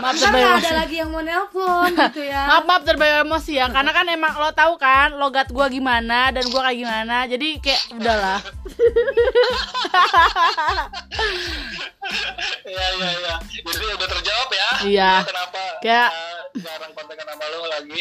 [0.02, 2.42] maaf terbawa nggak emosi ada lagi yang mau nelpon gitu ya.
[2.44, 6.42] maaf maaf terbawa emosi ya karena kan emang lo tahu kan logat gue gimana dan
[6.44, 8.42] gue kayak gimana jadi kayak udahlah
[12.64, 13.36] Iya iya iya.
[13.44, 14.70] Jadi udah terjawab ya.
[14.86, 15.12] Iya.
[15.24, 18.00] Kenapa Kayak- eh, jarang kontekan sama lo lagi?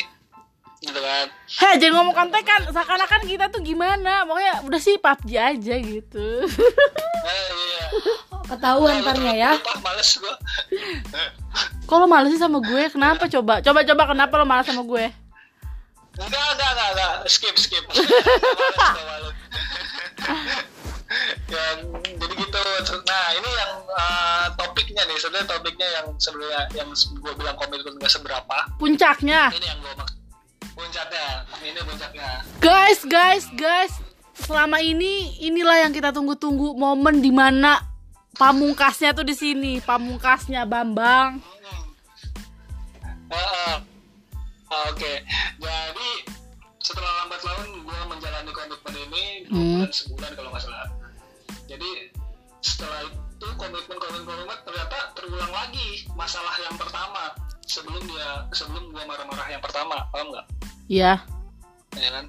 [0.76, 1.26] Gitu kan.
[1.32, 6.26] Heh jangan ngomong kontekan seakan-akan kita tuh gimana pokoknya udah sih PUBG aja gitu
[7.26, 7.84] Eh, iya.
[8.46, 9.50] Ketahuan ntarnya ya.
[9.58, 10.34] Lupa males gua.
[11.86, 12.82] Kok lo males sih sama gue?
[12.92, 13.58] Kenapa coba?
[13.58, 15.10] Coba coba kenapa lo males sama gue?
[16.16, 17.12] Enggak enggak enggak enggak.
[17.26, 17.84] Skip skip.
[21.46, 22.62] Ya, jadi gitu.
[23.06, 25.14] Nah ini yang eh, topiknya nih.
[25.22, 28.56] Sebenarnya topiknya yang sebenarnya yang gue bilang komitmen nggak seberapa.
[28.74, 29.54] Puncaknya.
[29.54, 30.18] Ini yang gue maksud.
[30.74, 31.26] Puncaknya.
[31.62, 32.30] Ini puncaknya.
[32.58, 33.92] Guys, guys, guys.
[34.36, 37.80] Selama ini inilah yang kita tunggu-tunggu momen di mana
[38.36, 41.40] pamungkasnya tuh di sini, pamungkasnya Bambang.
[43.32, 43.76] Heeh.
[44.66, 45.22] Ah, Oke,
[45.62, 46.10] jadi
[46.82, 49.78] setelah lambat laun gue menjalani komitmen ini Hmm.
[49.78, 50.86] bulan sebulan kalau nggak salah.
[51.70, 51.90] Jadi
[52.62, 57.30] setelah itu komitmen komitmen komitmen ternyata terulang lagi masalah yang pertama
[57.66, 60.46] sebelum dia sebelum gue marah-marah yang pertama, paham nggak?
[60.86, 61.12] Iya.
[61.98, 62.24] Ya kan?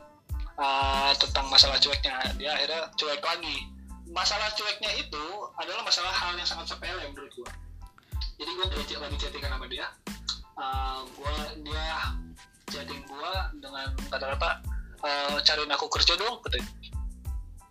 [0.58, 3.70] Ah, tentang masalah cueknya dia akhirnya cuek lagi.
[4.10, 5.26] Masalah cueknya itu
[5.62, 7.52] adalah masalah hal yang sangat sepele menurut gue.
[8.38, 8.66] Jadi gue
[8.98, 9.88] lagi chattingan sama dia.
[10.58, 12.18] Ah, gua dia
[12.74, 14.58] chatting gua dengan kata-kata
[15.06, 16.66] "Eh, cariin aku kerja dong katanya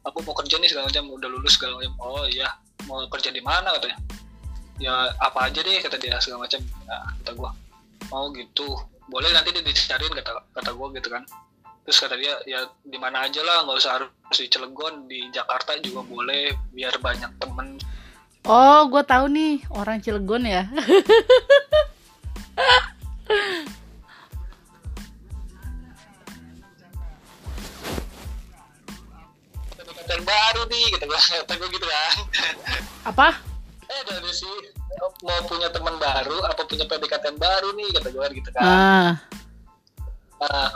[0.06, 2.46] aku mau kerja nih segala macam udah lulus segala macam oh iya
[2.86, 3.98] mau kerja di mana katanya
[4.76, 7.50] ya apa aja deh kata dia segala macam nah, kata gua
[8.12, 8.76] mau gitu
[9.08, 11.22] boleh nanti dia dicariin kata kata gua gitu kan
[11.86, 15.78] terus kata dia ya di mana aja lah nggak usah harus di Cilegon di Jakarta
[15.80, 17.78] juga boleh biar banyak temen
[18.46, 20.70] Oh, gue tahu nih orang Cilegon ya.
[30.26, 32.14] baru nih kata gua gitu kan
[33.06, 33.55] Apa?
[33.86, 34.54] Eh dari sih.
[35.22, 38.62] Mau punya teman baru apa punya pendekatan baru nih kata gue gitu kan.
[38.64, 39.12] Ah.
[40.36, 40.68] nah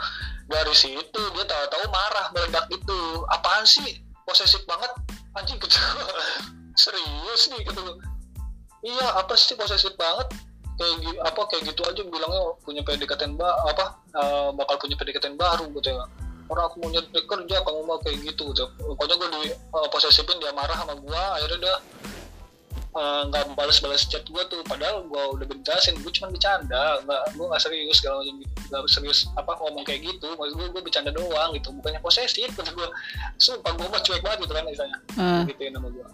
[0.49, 4.01] dari situ dia tahu-tahu marah meledak gitu apaan sih?
[4.25, 4.91] Posesif banget.
[5.37, 5.77] Anjing gitu.
[6.81, 7.81] Serius nih gitu.
[8.81, 10.33] Iya apa sih posesif banget?
[10.79, 15.69] Kayak apa kayak gitu aja bilangnya punya pendekatan ba apa eh, bakal punya pendekatan baru
[15.77, 16.05] gitu ya.
[16.51, 18.65] Orang aku mau nyari kerja kamu mau kayak gitu gitu.
[18.81, 21.75] Pokoknya gue di eh, posesifin dia marah sama gue akhirnya dia
[22.91, 24.61] eh, nggak balas-balas chat gue tuh.
[24.67, 26.99] Padahal gue udah bentasin gue cuma bercanda.
[27.05, 28.55] Nggak gue nggak serius segala macam gitu.
[28.71, 30.27] Nggak serius apa ngomong kayak gitu.
[30.35, 31.71] Maksud gue gue bercanda doang gitu.
[31.75, 32.87] Bukannya posesif kata gue
[33.39, 34.97] sumpah gue mah cuek banget gitu kan misalnya.
[35.15, 35.43] Ah.
[35.47, 36.05] gituin sama gue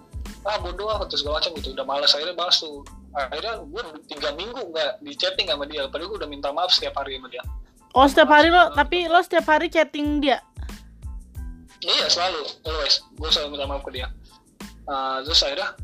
[0.48, 1.76] ah bodoh ah terus segala macam gitu.
[1.76, 2.88] Udah malas akhirnya balas tuh.
[3.12, 5.86] Akhirnya gue tiga minggu nggak di chatting sama dia.
[5.92, 7.44] Padahal gue udah minta maaf setiap hari sama dia.
[7.96, 10.40] Oh, setiap hari lo, tapi lo setiap hari chatting dia.
[11.82, 12.46] iya selalu.
[12.66, 13.04] Always.
[13.18, 14.08] Gue selalu minta maaf ke dia.
[14.88, 15.76] Ah, terus akhirnya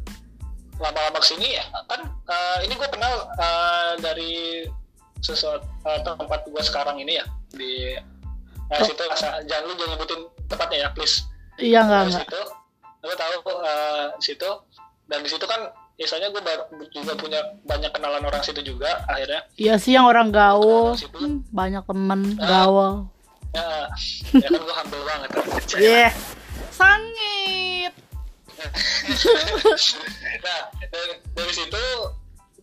[0.77, 4.65] lama-lama ke sini ya kan ah, ini gue kenal ah, dari
[5.19, 7.93] sesuatu ah, tempat gue sekarang ini ya di
[8.67, 8.81] nah, Oh.
[8.81, 9.03] situ
[9.45, 12.25] jangan lu jangan nyebutin tempatnya ya please Iya enggak dari enggak.
[12.25, 12.41] situ
[13.03, 14.49] gue tahu eh, situ
[15.05, 15.61] dan di situ kan
[15.93, 16.41] biasanya gue
[16.89, 20.97] juga punya banyak kenalan orang situ juga akhirnya Iya sih yang orang gaul.
[21.13, 23.05] Hmm, banyak temen gaul.
[23.53, 23.85] ya,
[24.33, 25.29] ya kan gue humble banget.
[25.77, 26.09] Iya.
[26.73, 27.93] Sangit.
[30.45, 31.83] Nah dari, dari situ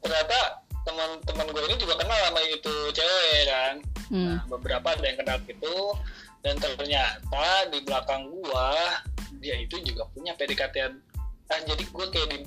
[0.00, 3.74] ternyata teman-teman gue ini juga kenal sama itu cewek kan?
[4.10, 4.26] Hmm.
[4.26, 5.74] Nah, beberapa ada yang kenal gitu.
[6.40, 8.98] Dan ternyata di belakang gua
[9.40, 10.76] dia itu juga punya PDKT
[11.50, 12.38] ah jadi gua kayak di,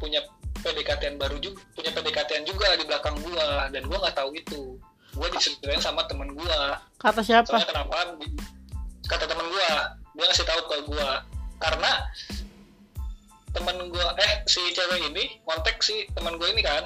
[0.00, 0.20] punya
[0.60, 3.68] PDKT baru juga punya PDKT juga di belakang gua.
[3.70, 4.80] Dan gua nggak tahu itu.
[5.14, 6.80] Gua diceritain sama temen gua.
[6.98, 7.46] Kata siapa?
[7.46, 7.96] soalnya kenapa
[9.06, 9.68] kata temen gua
[10.16, 11.22] dia ngasih tahu ke gua
[11.58, 11.90] karena
[13.52, 16.84] temen gua eh si cewek ini kontak si temen gua ini kan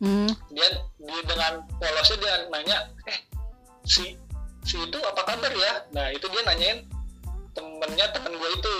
[0.00, 0.32] Hmm.
[0.48, 0.64] dia
[0.96, 3.20] dia dengan polosnya dia nanya eh
[3.84, 4.16] si
[4.64, 6.88] si itu apa kabar ya nah itu dia nanyain
[7.52, 8.76] temennya temen gue itu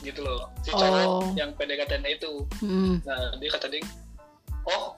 [0.00, 1.28] gitu loh si cowok Oh.
[1.36, 3.04] yang PDKT itu Hmm.
[3.04, 3.84] nah dia kata dia
[4.64, 4.96] oh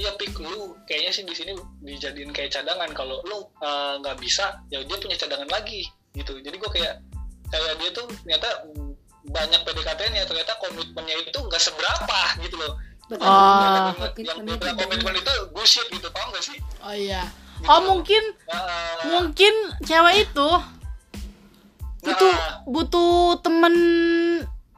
[0.00, 1.52] iya pik lu kayaknya sih di sini
[1.84, 5.84] dijadiin kayak cadangan kalau lu eh, nggak bisa ya dia punya cadangan lagi
[6.16, 7.04] gitu jadi gue kayak
[7.46, 8.48] kayak dia tuh ternyata
[9.26, 12.72] banyak PDKT-nya ternyata komitmennya itu nggak seberapa gitu loh
[13.06, 13.22] Betul.
[13.22, 13.94] Oh.
[14.18, 17.22] yang dia bilang komitmen itu bullshit gitu paham gak sih Oh iya.
[17.56, 20.48] Gitu Oh mungkin Nah, mungkin cewek itu
[22.02, 22.62] butuh Nah.
[22.64, 23.74] butuh temen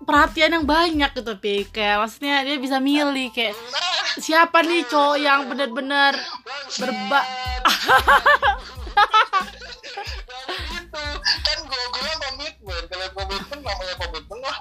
[0.00, 3.80] perhatian yang banyak gitu pi kayak maksudnya dia bisa milih kayak nah,
[4.16, 6.80] siapa nih cowok yang benar-benar bangsat.
[6.80, 7.28] Berba-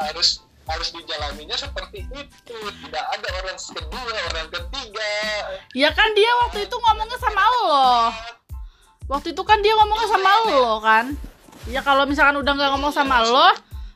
[0.08, 2.56] harus harus dijalaninya seperti itu.
[2.67, 5.12] Tidak ada orang kedua orang ketiga.
[5.72, 8.12] Ya kan dia waktu itu ngomongnya sama lo.
[9.08, 11.06] Waktu itu kan dia ngomongnya sama lo kan.
[11.72, 13.50] Ya kalau misalkan udah nggak ngomong sama lo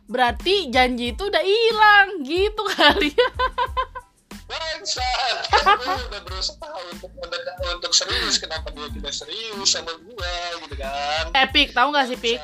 [0.08, 2.24] berarti janji itu udah hilang.
[2.24, 3.12] Gitu kali.
[4.48, 5.48] Bangsat.
[5.52, 7.12] Kan gue udah berusaha untuk
[7.62, 10.36] untuk serius kenapa dia tidak serius sama gue
[10.68, 11.36] gitu kan.
[11.36, 12.40] Epic tahu nggak sih pik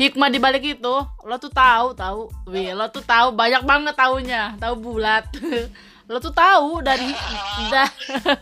[0.00, 2.32] hikmah di balik itu lo tuh tahu tahu.
[2.48, 4.56] Wih, lo tuh tahu banyak banget taunya.
[4.56, 5.28] Tahu bulat.
[6.10, 7.06] Lo tuh tahu dari
[7.70, 7.94] da-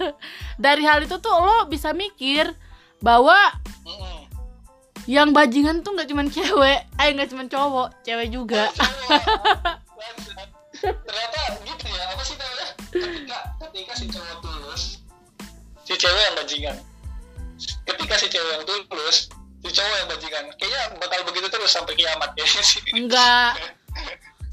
[0.64, 2.48] dari hal itu tuh lo bisa mikir
[3.04, 3.36] bahwa
[5.04, 6.88] yang bajingan tuh nggak cuman cewek.
[6.96, 8.72] Eh nggak cuman cowok cewek juga.
[8.72, 10.48] Bangsat.
[11.08, 12.68] ternyata gitu ya apa sih namanya?
[12.88, 13.38] Ketika
[13.68, 14.82] ketika si cowok tulus
[15.84, 16.76] si cewek yang bajingan.
[17.84, 19.28] Ketika si cewek yang tulus
[19.62, 20.44] si cowok yang bajingan.
[20.54, 22.46] Kayaknya bakal begitu terus sampai kiamat ya.
[22.46, 23.58] Sih enggak.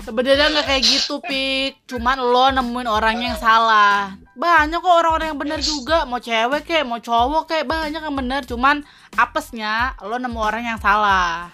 [0.05, 1.85] Sebenarnya nggak kayak gitu pik.
[1.89, 4.13] Cuman lo nemuin orang yang salah.
[4.37, 6.05] Banyak kok orang-orang yang benar juga.
[6.05, 8.85] Mau cewek kayak mau cowok kayak banyak yang benar cuman
[9.17, 11.49] apesnya lo nemu orang yang salah.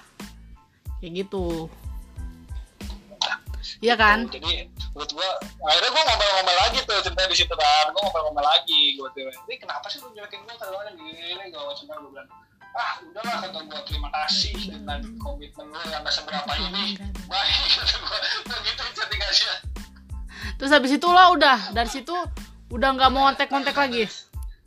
[0.99, 1.71] Kayak gitu.
[3.81, 4.29] Iya kan?
[4.29, 5.29] jadi menurut gua
[5.65, 7.89] akhirnya gua ngomel-ngomel lagi tuh cerita di situ kan.
[7.89, 11.65] Gua ngomel-ngomel lagi gua tuh ini kenapa sih lu nyelekin gua kadang-kadang gini gini gak
[11.65, 12.29] macam gua bilang
[12.77, 16.95] ah udahlah kata gua terima kasih dengan komitmen lu yang gak seberapa ini
[17.27, 19.53] baik kata gua gua gitu chattingannya
[20.57, 22.13] Terus habis itu lo udah dari situ
[22.71, 24.05] udah nggak mau kontak-kontak lagi.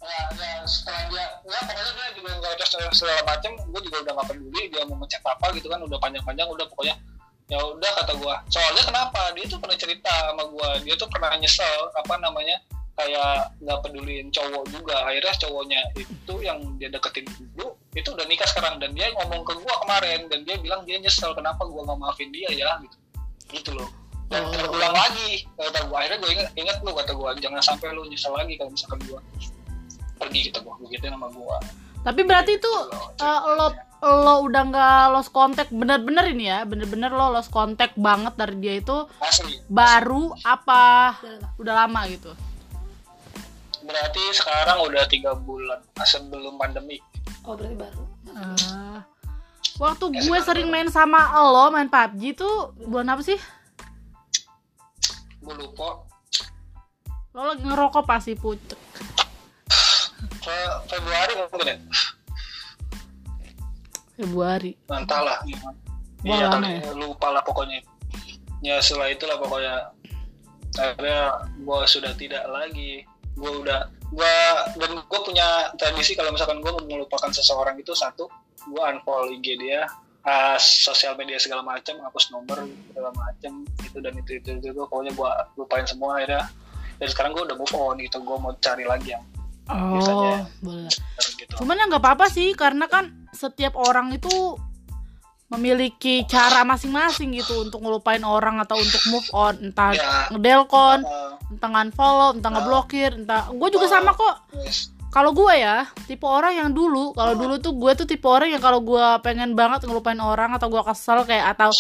[0.05, 3.97] Nah, nah, setelah dia, ya pokoknya dia juga nggak ada segala, segala macam, gue juga
[4.05, 6.95] udah nggak peduli dia mau ngecek apa gitu kan, udah panjang-panjang, udah pokoknya
[7.49, 8.35] ya udah kata gue.
[8.53, 9.21] Soalnya kenapa?
[9.33, 12.57] Dia tuh pernah cerita sama gue, dia tuh pernah nyesel apa namanya
[13.01, 14.97] kayak nggak peduliin cowok juga.
[15.09, 19.55] Akhirnya cowoknya itu yang dia deketin dulu itu udah nikah sekarang dan dia ngomong ke
[19.55, 22.97] gue kemarin dan dia bilang dia nyesel kenapa gue nggak maafin dia ya gitu,
[23.55, 23.91] gitu loh.
[24.33, 24.51] Dan Oh.
[24.51, 28.35] terulang lagi kata gue akhirnya gue inget inget lu kata gue jangan sampai lu nyesel
[28.35, 29.21] lagi kalau misalkan gue
[30.19, 30.75] pergi gitu gua.
[30.81, 31.59] Begitu nama gua.
[32.05, 32.73] Tapi berarti itu
[33.21, 33.67] eh, lo
[34.05, 38.75] lo udah nggak lost kontak bener-bener ini ya bener-bener lo lost kontak banget dari dia
[38.77, 39.65] itu asli.
[39.73, 41.17] baru apa
[41.57, 42.33] udah lama gitu?
[43.85, 47.01] Berarti sekarang udah tiga bulan sebelum pandemi
[47.45, 48.03] Oh berarti baru.
[48.33, 48.99] Eh,
[49.77, 53.37] waktu gue sering main sama lo main PUBG tuh bulan apa sih?
[55.45, 56.09] Gua lupa.
[57.37, 58.79] Lo lagi ngerokok pasti pucet
[60.41, 61.77] Fe- Februari mungkin ya?
[64.15, 64.73] Februari.
[64.89, 65.45] Entahlah.
[66.25, 67.85] Wah, iya kali lupa lah pokoknya.
[68.65, 69.93] Ya setelah itulah pokoknya.
[70.81, 73.05] Akhirnya gua sudah tidak lagi
[73.35, 73.81] gua udah
[74.15, 74.35] gua
[74.79, 75.47] dan gua punya
[75.79, 78.31] tradisi kalau misalkan mau melupakan seseorang itu satu
[78.71, 79.87] gua unfollow IG dia
[80.25, 84.81] ah, sosial media segala macam hapus nomor segala macam itu dan itu itu, itu, itu.
[84.87, 86.47] pokoknya gua lupain semua akhirnya
[87.03, 89.25] dan sekarang gua udah move on gitu gua mau cari lagi yang
[89.71, 90.37] oh Biasanya.
[90.63, 90.93] boleh
[91.41, 94.57] gitu cuman ya nggak apa-apa sih karena kan setiap orang itu
[95.49, 99.55] memiliki cara masing-masing gitu untuk ngelupain orang atau untuk move on.
[99.61, 100.27] Entah Ya.
[100.33, 104.37] ngedelkon Ah, entah unfollow entah ngeblokir entah gue juga sama kok.
[105.09, 108.59] Kalau gue ya tipe orang yang dulu kalau dulu tuh gue tuh tipe orang yang
[108.59, 111.71] kalau gue pengen banget ngelupain orang atau gue kesel kayak atau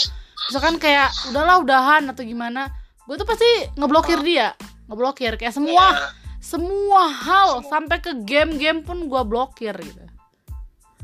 [0.46, 2.70] misalkan kayak udahlah udahan atau gimana
[3.04, 4.54] gue tuh pasti ngeblokir dia.
[4.86, 6.06] Ngeblokir kayak semua Iya.
[6.38, 10.04] semua hal sampai ke game-game pun gue blokir gitu.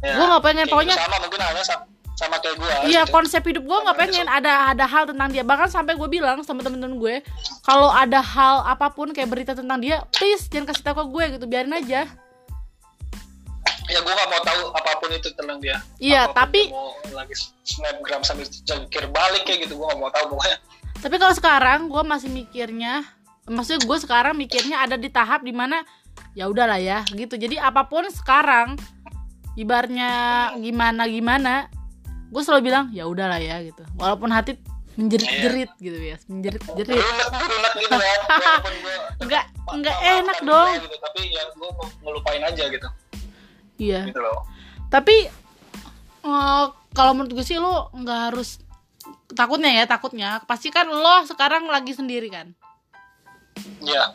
[0.01, 0.17] Iya.
[0.17, 1.85] Gua nggak pengen, pokoknya- sama mungkin ada sama,
[2.21, 5.41] sama kayak gue Iya konsep hidup gue nggak pengen ada ada hal tentang dia.
[5.41, 7.25] Bahkan sampai gue bilang sama temen-temen gue
[7.65, 11.25] kalau ada hal apa pun kayak berita tentang dia please jangan kasih tahu ke gue
[11.41, 11.45] gitu.
[11.49, 12.05] Biarin aja.
[13.91, 15.83] Ya gue gak mau tahu apa pun itu tentang dia.
[15.99, 17.35] Iya, tapi- dia mau lagi
[17.67, 19.75] snapgram sambil jengkir balik kayak gitu.
[19.75, 20.59] Gue gak mau tahu pokoknya.
[21.01, 23.03] Tapi kalau sekarang gue masih mikirnya
[23.51, 25.83] maksudnya gue sekarang mikirnya ada di tahap di mana
[26.39, 27.35] ya udahlah ya gitu.
[27.35, 28.79] Jadi apa pun sekarang
[29.59, 30.11] ibarnya
[30.63, 31.55] gimana gimana
[32.31, 33.83] gue selalu bilang ya udahlah ya gitu.
[33.99, 34.55] Walaupun hati
[34.95, 36.99] menjerit-jerit gitu ya menjerit-jerit.
[36.99, 38.95] Runek gitu walaupun gue
[39.27, 39.49] Nggak-
[39.81, 40.73] nggak enak dong.
[40.83, 41.71] gitu, tapi ya gue
[42.03, 42.89] ngelupain aja gitu.
[43.81, 44.01] Iya.
[44.11, 44.45] Gitu loh.
[44.91, 45.17] Tapi
[46.21, 48.59] eh, kalau menurut gue sih lo nggak harus
[49.33, 50.29] takutnya ya takutnya.
[50.45, 52.53] Pasti kan lo sekarang lagi sendiri kan?
[53.81, 54.15] Iya.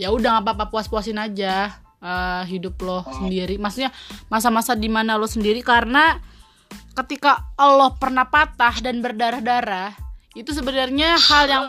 [0.00, 3.58] Ya udah nggak apa-apa puas-puasin aja eh, hidup lo sendiri.
[3.60, 3.90] Maksudnya
[4.32, 6.18] masa-masa di mana lo sendiri karena
[6.92, 9.96] ketika lo pernah patah dan berdarah-darah
[10.32, 11.66] itu sebenarnya hal yang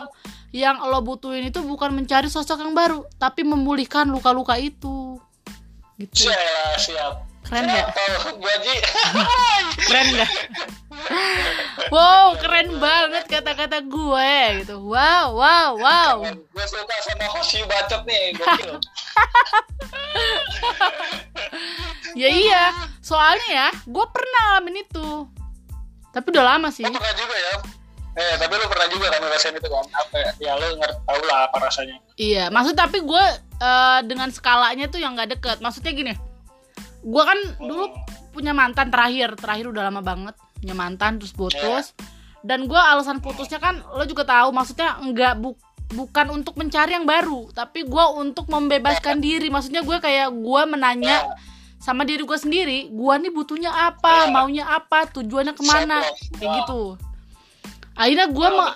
[0.54, 5.18] yang lo butuhin itu bukan mencari sosok yang baru tapi memulihkan luka-luka itu.
[5.98, 6.30] Gitu.
[6.30, 7.14] Siap siap.
[7.44, 7.88] Keren nggak?
[9.88, 10.30] Keren nggak?
[11.92, 14.34] Wow keren banget kata-kata gue
[14.64, 14.80] gitu.
[14.80, 16.16] Wow wow wow.
[16.24, 18.32] Gue suka sama host you bacot nih
[22.14, 22.64] ya iya
[23.02, 25.08] soalnya ya gue pernah ngalamin itu.
[26.14, 26.86] Tapi udah lama sih.
[26.86, 27.54] Lu pernah juga ya?
[28.14, 29.84] Eh tapi lu pernah juga kan ngerasain itu kan?
[29.90, 31.96] Apa ya, ya lu ngerti tau lah apa rasanya.
[32.14, 33.24] Iya maksud tapi gue
[33.58, 35.58] eh, dengan skalanya tuh yang nggak deket.
[35.58, 36.14] Maksudnya gini
[37.04, 37.90] gue kan dulu
[38.30, 39.34] punya mantan terakhir.
[39.34, 41.92] Terakhir udah lama banget punya mantan terus putus.
[42.44, 45.58] Dan gue alasan putusnya kan lo juga tahu maksudnya nggak bu
[45.94, 49.50] bukan untuk mencari yang baru tapi gue untuk membebaskan diri.
[49.50, 51.34] Maksudnya gue kayak gue menanya
[51.80, 56.00] sama diri gue sendiri gue nih butuhnya apa maunya apa tujuannya ke mana
[56.38, 56.96] kayak gitu.
[57.94, 58.70] Akhirnya gue Oh,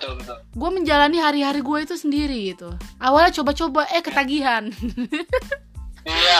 [0.55, 2.71] gue menjalani hari-hari gue itu sendiri gitu.
[3.03, 4.71] Awalnya coba-coba eh ketagihan
[6.07, 6.37] iya.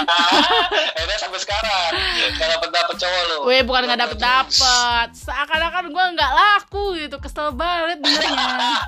[0.96, 1.92] Akhirnya sampai sekarang
[2.38, 3.38] gak dapet dapet cowok lu.
[3.50, 5.08] Weh bukan nggak dapet dapet.
[5.16, 8.78] Seakan-akan gue nggak laku gitu kesel banget dengernya.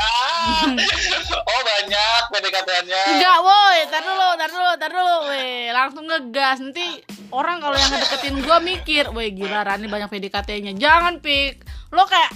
[1.31, 5.15] Oh banyak PDKT-nya Enggak woi tar dulu tar dulu tar dulu.
[5.29, 6.57] Weh langsung ngegas.
[6.63, 10.73] Nanti orang kalau yang ngedeketin gue mikir weh gila Rani banyak PDKT-nya.
[10.77, 11.61] Jangan pik.
[11.93, 12.33] Lo kayak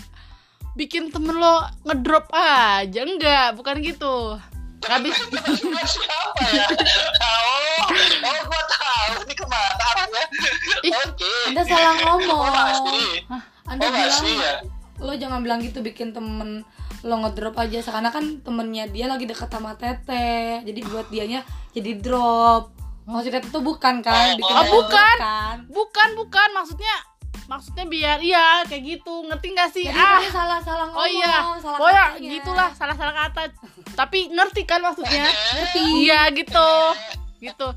[0.78, 3.00] bikin temen lo ngedrop aja.
[3.02, 4.38] Enggak bukan gitu
[4.90, 5.16] habis
[5.86, 6.66] siapa ya?
[7.22, 7.82] Oh
[8.26, 9.14] oh gua tahu.
[9.26, 10.24] Ini ke mana arahnya
[11.06, 11.34] oke.
[11.50, 12.54] Anda salah oh ngomong.
[12.54, 13.08] masih
[13.66, 14.54] Anda oh bilang ya
[14.96, 16.64] lo jangan bilang gitu bikin temen
[17.06, 17.84] lo ngedrop aja.
[17.84, 20.64] Karena kan temennya dia lagi dekat sama Tete.
[20.64, 21.42] Jadi buat dianya
[21.76, 22.72] jadi drop.
[23.06, 24.34] Maksudnya itu bukan kan?
[24.34, 25.18] Oh, bikin oh, bukan.
[25.18, 25.58] drop kan?
[25.70, 26.50] Bukan bukan.
[26.58, 26.96] Maksudnya
[27.46, 29.26] maksudnya biar iya kayak gitu.
[29.26, 29.86] Ngerti gak sih?
[29.86, 30.22] Jadi ah.
[30.34, 31.36] salah salah ngomong oh iya.
[31.62, 32.32] salah oh ya katanya.
[32.38, 33.42] gitulah salah salah kata.
[33.94, 35.30] Tapi ngerti kan maksudnya?
[35.30, 35.82] Ngerti.
[36.06, 36.72] iya gitu.
[37.40, 37.68] Gitu.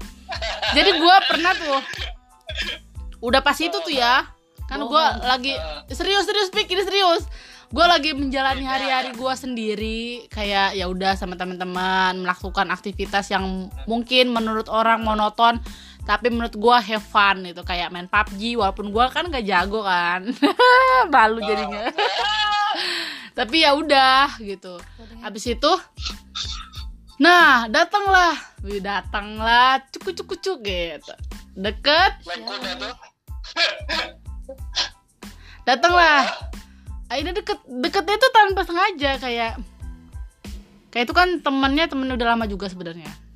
[0.77, 1.81] Jadi gue pernah tuh
[3.19, 4.31] udah pas itu tuh ya
[4.71, 5.53] kan gue lagi
[5.91, 7.25] serius serius pik ini serius.
[7.69, 14.33] Gue lagi menjalani hari-hari gue sendiri kayak ya udah sama teman-teman melakukan aktivitas yang mungkin
[14.33, 15.61] menurut orang monoton
[16.09, 20.25] tapi menurut gue have fun itu kayak main PUBG walaupun gue kan gak jago kan.
[21.13, 21.93] Malu jadinya.
[23.37, 24.81] Tapi ya udah gitu.
[25.21, 25.73] Habis itu
[27.21, 28.41] nah datanglah.
[28.65, 29.85] Wih, datanglah.
[29.93, 31.13] Cukup cukup cukup gitu.
[31.53, 32.17] Deket.
[35.69, 36.25] Datanglah.
[37.13, 39.61] Akhirnya deket deketnya itu tanpa sengaja kayak
[40.89, 43.28] kayak itu kan temennya temen udah lama juga sebenarnya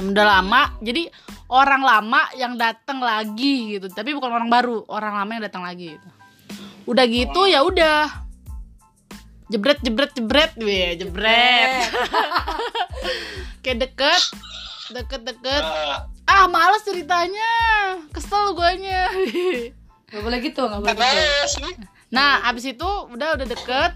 [0.00, 1.12] udah lama jadi
[1.52, 3.92] orang lama yang datang lagi gitu.
[3.92, 6.08] Tapi bukan orang baru orang lama yang datang lagi gitu.
[6.88, 8.08] Udah gitu ya udah.
[9.50, 10.52] Jebret jebret jebret.
[10.56, 11.90] Weh jebret.
[13.60, 14.22] Kayak deket
[14.90, 15.62] deket deket.
[16.26, 17.50] Ah, males ceritanya.
[18.14, 19.10] Kesel guanya.
[20.10, 21.86] Nggak boleh gitu nggak boleh gitu.
[22.10, 23.94] Nah, abis itu udah udah deket,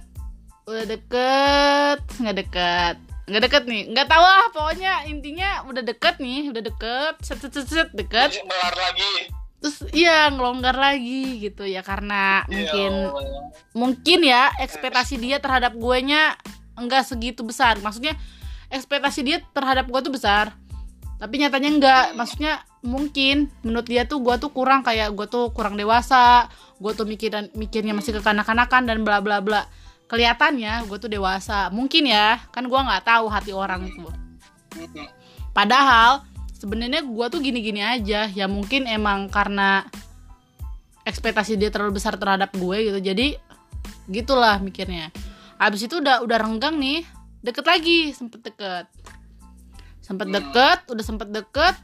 [0.70, 6.52] udah deket, nggak deket, nggak deket nih, nggak tahu lah pokoknya intinya udah deket nih,
[6.52, 9.32] udah deket, set set set, set deket, melar lagi.
[9.64, 13.48] Terus iya ngelonggar lagi gitu ya karena mungkin Ya Allah.
[13.72, 16.36] mungkin ya ekspektasi dia terhadap gue nya
[16.76, 18.12] enggak segitu besar, maksudnya
[18.68, 20.52] ekspektasi dia terhadap gue tuh besar,
[21.16, 25.80] tapi nyatanya enggak maksudnya mungkin menurut dia tuh gue tuh kurang kayak gue tuh kurang
[25.80, 29.64] dewasa gue tuh mikiran mikirnya masih kekanak-kanakan dan bla bla bla
[30.08, 31.68] kelihatannya gue tuh dewasa.
[31.72, 34.06] Mungkin ya kan gue nggak tahu hati orang itu.
[35.56, 38.28] Padahal sebenarnya gue tuh gini-gini aja.
[38.28, 39.86] Ya mungkin emang karena
[41.04, 42.98] ekspektasi dia terlalu besar terhadap gue gitu.
[43.00, 43.36] Jadi
[44.08, 45.12] gitulah mikirnya.
[45.60, 47.04] Abis itu udah udah renggang nih.
[47.44, 48.86] Deket lagi sempet deket.
[50.00, 51.76] Sempet deket udah sempet deket.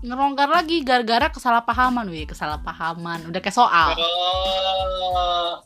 [0.00, 3.28] Ngeronggar lagi gara-gara kesalahpahaman wih kesalahpahaman.
[3.28, 3.92] Udah kayak soal.
[4.00, 5.60] Oh.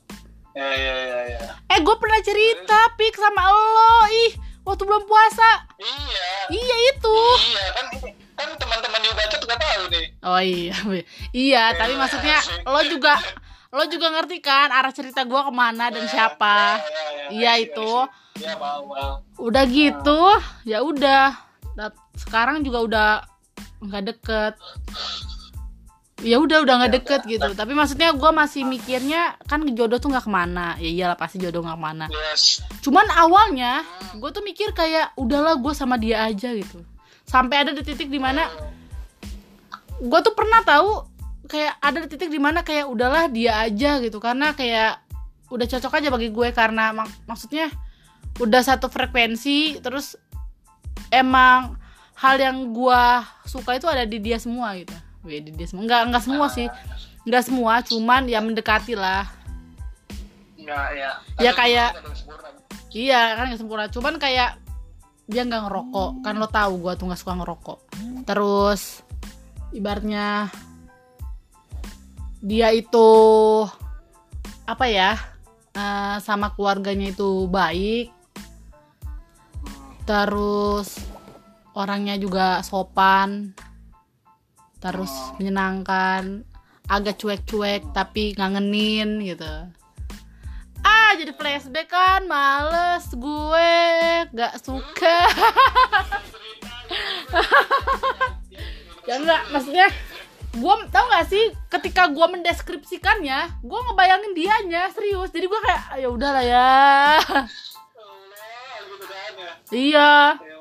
[0.54, 1.40] Ya ya ya ya.
[1.66, 4.32] eh gue pernah cerita pik sama lo ih
[4.62, 6.30] waktu belum puasa Iya.
[6.48, 7.18] iya itu
[7.50, 7.86] Iya kan
[8.34, 10.06] kan teman-teman di bacot nggak tahu nih.
[10.22, 10.74] Oh iya,
[11.30, 11.64] iya.
[11.70, 13.14] Tapi maksudnya lo juga
[13.70, 16.78] lo juga ngerti kan arah cerita gua ke mana dan siapa?
[17.30, 17.92] Iya itu.
[18.38, 19.22] Iya mau mau.
[19.38, 20.22] Udah gitu,
[20.62, 21.34] ya udah.
[22.14, 23.10] Sekarang juga udah
[23.80, 24.54] nggak deket.
[26.22, 27.48] Ya udah udah nggak deket gitu.
[27.58, 30.78] Tapi maksudnya gua masih mikirnya kan jodoh tuh nggak ke mana.
[30.78, 32.06] Ya iyalah pasti jodoh nggak ke mana.
[32.06, 32.62] Yes.
[32.80, 33.82] Cuman awalnya
[34.14, 36.80] gue tuh mikir kayak udahlah gue sama dia aja gitu.
[37.26, 38.46] Sampai ada di titik di mana
[39.98, 41.06] gue tuh pernah tahu
[41.50, 45.02] kayak ada di titik di mana kayak udahlah dia aja gitu karena kayak
[45.52, 47.68] udah cocok aja bagi gue karena mak- maksudnya
[48.40, 50.18] udah satu frekuensi terus
[51.12, 51.78] emang
[52.18, 53.02] hal yang gue
[53.46, 54.94] suka itu ada di dia semua gitu.
[55.24, 55.82] Di dia semua.
[55.88, 56.68] Enggak enggak semua sih.
[57.24, 59.24] Enggak semua, cuman ya mendekati lah.
[60.60, 61.10] Enggak ya.
[61.40, 61.92] Ya, kayak-.
[62.94, 63.90] Iya kan nggak sempurna.
[63.90, 64.54] Cuman kayak
[65.26, 66.10] dia nggak ngerokok.
[66.22, 67.78] Kan lo tahu gue tuh nggak suka ngerokok.
[68.22, 69.02] Terus
[69.74, 70.46] ibaratnya
[72.38, 73.10] dia itu
[74.68, 75.18] apa ya
[75.74, 78.14] eh, sama keluarganya itu baik.
[80.06, 81.02] Terus
[81.74, 83.50] orangnya juga sopan.
[84.84, 86.44] Terus menyenangkan.
[86.84, 89.72] Agak cuek-cuek tapi ngangenin gitu
[90.84, 93.72] ah jadi flashback kan males gue
[94.36, 95.18] gak suka
[99.08, 99.88] ya enggak maksudnya
[100.54, 106.08] gue tau gak sih ketika gue mendeskripsikannya gue ngebayangin dianya serius jadi gue kayak ya
[106.12, 106.72] udahlah ya
[109.72, 110.53] iya Ya, ya.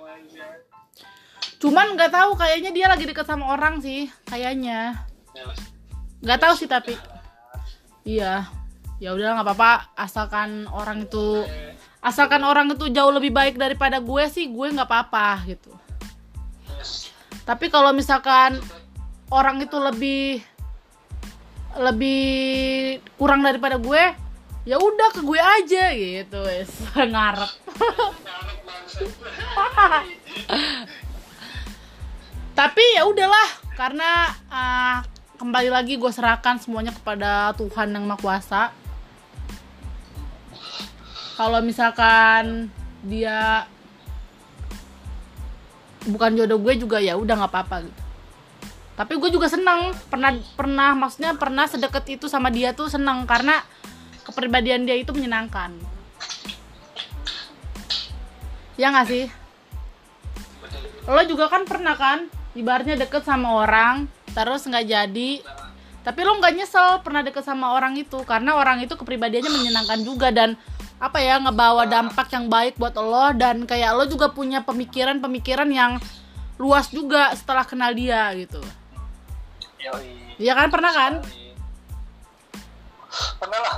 [1.63, 4.99] Cuman nggak tahu kayaknya dia lagi deket sama orang sih kayaknya.
[5.31, 5.47] Ya,
[6.19, 6.99] nggak tahu sih tapi.
[8.03, 8.51] Iya.
[8.99, 9.95] Ya udah nggak apa-apa.
[9.95, 11.47] Asalkan orang itu
[12.03, 15.71] asalkan orang itu jauh lebih baik daripada gue sih gue nggak apa-apa gitu.
[17.47, 18.59] Tapi kalau misalkan
[19.31, 20.43] orang itu lebih
[21.79, 24.03] lebih kurang daripada gue
[24.67, 26.43] ya udah ke gue aja gitu.
[26.43, 26.75] Wes
[27.15, 27.51] ngarep.
[32.53, 35.01] tapi ya udahlah karena ah,
[35.41, 38.63] kembali lagi gue serahkan semuanya kepada Tuhan yang Maha Kuasa.
[41.33, 42.69] Kalau misalkan
[43.01, 43.65] dia
[46.05, 48.01] bukan jodoh gue juga ya udah nggak apa-apa gitu.
[48.93, 53.65] Tapi gue juga seneng pernah pernah maksudnya pernah sedekat itu sama dia tuh seneng karena
[54.21, 55.73] kepribadian dia itu menyenangkan.
[58.77, 59.25] Ya nggak sih?
[61.09, 65.31] Lo juga kan pernah kan ibaratnya deket sama orang terus nggak jadi.
[66.03, 70.35] Tapi lo nggak nyesel pernah deket sama orang itu karena orang itu kepribadiannya menyenangkan juga
[70.35, 70.59] dan
[70.99, 75.99] apa ya ngebawa dampak yang baik buat lo dan kayak lo juga punya pemikiran-pemikiran yang
[76.59, 78.59] luas juga setelah kenal dia gitu.
[79.83, 80.39] Yoi.
[80.39, 80.67] Iya kan?
[80.71, 81.13] Pernah kan?
[83.39, 83.75] Pernah lah.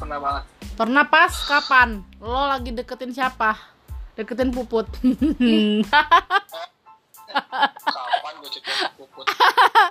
[0.00, 0.44] Pernah banget.
[0.74, 1.32] pernah pas?
[1.44, 2.00] Kapan?
[2.24, 3.52] Lo lagi deketin siapa?
[4.16, 4.88] Deketin puput
[7.30, 9.26] Kapan gue cerita puput?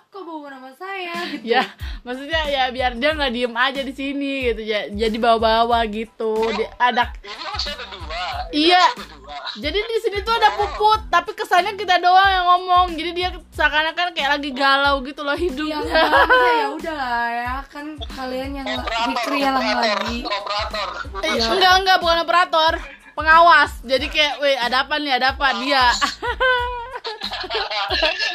[0.09, 1.43] Kok bawa nama saya gitu?
[1.45, 1.63] ya
[1.99, 6.71] maksudnya ya biar dia nggak diem aja di sini gitu ya jadi bawa-bawa gitu dia
[6.75, 8.23] ada Ini masih ada dua.
[8.49, 8.83] Iya.
[8.89, 9.37] masih ada dua.
[9.49, 12.87] Jadi di sini tuh ada puput, tapi kesannya kita doang yang ngomong.
[12.93, 15.79] Jadi dia seakan-akan kayak lagi galau gitu loh Ya hidupnya.
[15.81, 20.87] enggak, ya udah lah ya kan kalian yang operator, lagi operator.
[21.25, 22.73] Eh, enggak enggak bukan operator,
[23.13, 23.71] pengawas.
[23.83, 25.11] Jadi kayak, weh ada apa nih?
[25.17, 25.83] Ada apa dia?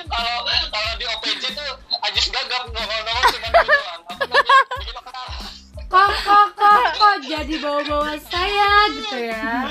[0.05, 0.37] Kalau
[0.69, 1.71] kalau di OPJ tuh
[2.03, 4.03] Ajis gagap nongol-nongol cuma gitu doang.
[5.85, 9.71] Kok kok kok kok jadi bawa-bawa saya gitu ya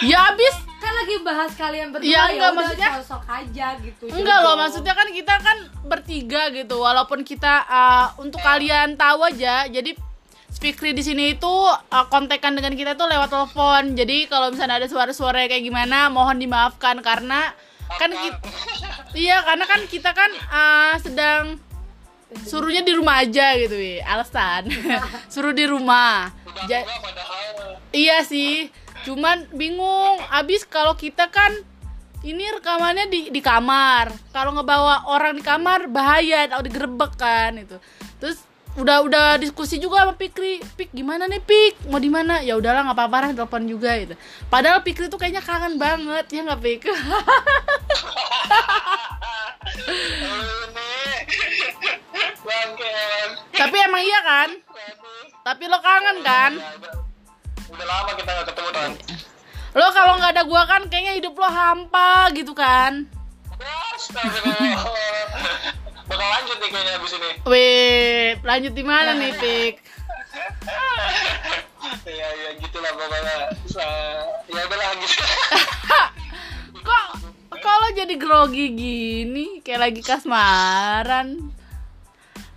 [0.00, 4.04] ya abis kan lagi bahas kalian berdua Ya, ya, enggak, udah maksudnya- sosok aja gitu
[4.08, 4.56] enggak loh, jodoh.
[4.58, 6.76] maksudnya kan kita kan bertiga gitu.
[6.78, 9.92] Walaupun kita uh, untuk kalian tahu aja, jadi
[10.50, 13.92] Fikri di sini itu uh, kontekan dengan kita tuh lewat telepon.
[13.94, 17.54] Jadi kalau misalnya ada suara-suara kayak gimana, mohon dimaafkan karena
[17.98, 18.38] kan kita
[19.18, 21.58] iya karena kan kita kan ah, sedang
[22.46, 23.98] suruhnya di rumah aja gitu wi.
[24.02, 24.70] Alasan.
[25.32, 26.30] Suruh di rumah.
[26.70, 26.86] Ja-
[27.90, 28.70] iya sih.
[29.02, 30.22] Cuman bingung.
[30.30, 31.50] Abis kalau kita kan
[32.22, 34.14] ini rekamannya di di kamar.
[34.30, 36.46] Kalau ngebawa orang di kamar bahaya.
[36.46, 37.76] Atau digerebek kan itu
[38.20, 38.44] terus
[38.80, 40.64] udah udah diskusi juga sama Pikri.
[40.74, 41.86] Pik gimana nih Pik?
[41.92, 42.40] Mau di mana?
[42.40, 44.14] Ya udahlah nggak apa-apa lah telepon juga gitu.
[44.48, 46.80] Padahal Pikri tuh kayaknya kangen banget ya nggak Pik?
[53.60, 54.48] Tapi emang iya kan?
[55.44, 56.52] Tapi lo kangen kan?
[57.70, 58.90] Udah, lama kita gak ketemu kan
[59.70, 63.06] lo kalau nggak ada gua kan kayaknya hidup lo hampa gitu kan
[66.30, 67.30] lanjut nih kayaknya abis ini.
[67.42, 69.74] Wih, lanjut di mana nih Pik?
[72.06, 73.36] Ya ya gitulah pokoknya.
[74.46, 75.24] Ya udahlah gitu.
[76.86, 77.06] Kok
[77.60, 79.46] kalau jadi grogi gini?
[79.60, 81.50] Kayak lagi kasmaran.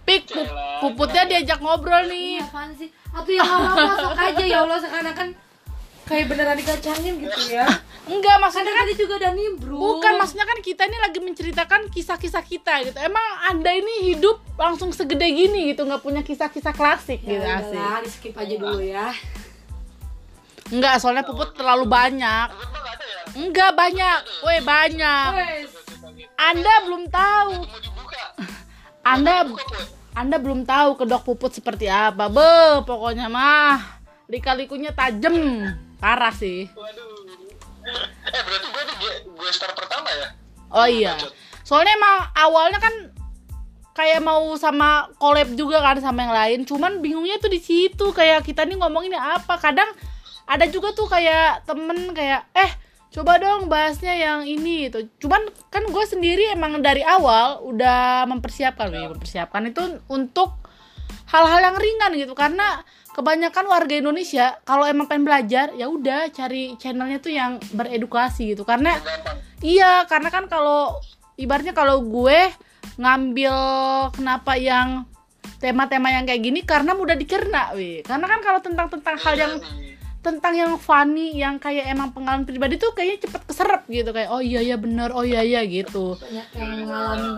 [0.04, 0.52] Pik, pu-
[0.84, 2.40] puputnya diajak ngobrol nih.
[2.40, 2.90] Ini apaan sih?
[3.14, 5.30] Atau yang awal masuk aja ya Allah sekarang kan
[6.04, 7.68] kayak beneran dikacangin gitu ya.
[8.04, 9.80] Enggak, Kan maksudnya kan tadi juga udah nimbrung.
[9.80, 12.98] bukan maksudnya kan kita ini lagi menceritakan kisah-kisah kita gitu.
[13.00, 17.72] Emang Anda ini hidup langsung segede gini gitu, nggak punya kisah-kisah klasik ya gitu asik.
[17.80, 19.16] udahlah, di skip aja dulu ya.
[20.74, 22.48] Enggak, soalnya puput terlalu banyak.
[22.52, 24.18] Ya Enggak banyak.
[24.44, 25.32] Woi, banyak.
[26.36, 27.54] Anda belum tahu.
[29.04, 29.48] Anda.
[30.14, 32.30] Anda belum tahu kedok puput seperti apa.
[32.30, 33.82] Be, pokoknya mah
[34.30, 35.66] lika-likunya tajem.
[36.04, 36.68] Parah sih.
[36.76, 37.24] waduh
[38.24, 38.96] eh berarti gue tuh
[39.28, 40.28] gue, star pertama ya
[40.74, 41.14] Oh iya.
[41.62, 42.96] Soalnya emang awalnya kan
[43.94, 46.60] kayak mau sama collab juga kan sama yang lain.
[46.66, 49.62] Cuman bingungnya tuh di situ kayak kita nih ngomongin apa.
[49.62, 49.86] Kadang
[50.50, 52.72] ada juga tuh kayak temen kayak eh
[53.14, 55.06] coba dong bahasnya yang ini itu.
[55.22, 60.58] Cuman kan gue sendiri emang dari awal udah mempersiapkan, Wih, mempersiapkan itu untuk
[61.30, 62.82] hal-hal yang ringan gitu karena
[63.14, 68.66] kebanyakan warga Indonesia kalau emang pengen belajar ya udah cari channelnya tuh yang beredukasi gitu
[68.66, 68.98] karena
[69.64, 71.00] Iya, karena kan kalau
[71.40, 72.52] ibaratnya kalau gue
[73.00, 73.56] ngambil
[74.12, 75.08] kenapa yang
[75.64, 78.04] tema-tema yang kayak gini karena mudah dicerna, wih.
[78.04, 82.44] Karena kan kalau tentang tentang hal yang Iya, tentang yang funny yang kayak emang pengalaman
[82.44, 86.20] pribadi tuh kayaknya cepet keserap gitu kayak oh iya iya bener oh iya iya gitu.
[86.20, 87.32] Banyak yang mengalami.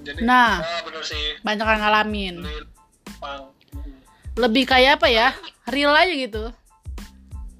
[0.00, 0.64] jadi Nah.
[0.64, 2.34] ah, bener sih Banyak yang ngalamin.
[4.36, 5.28] Lebih kayak apa ya?
[5.66, 6.44] Real aja gitu.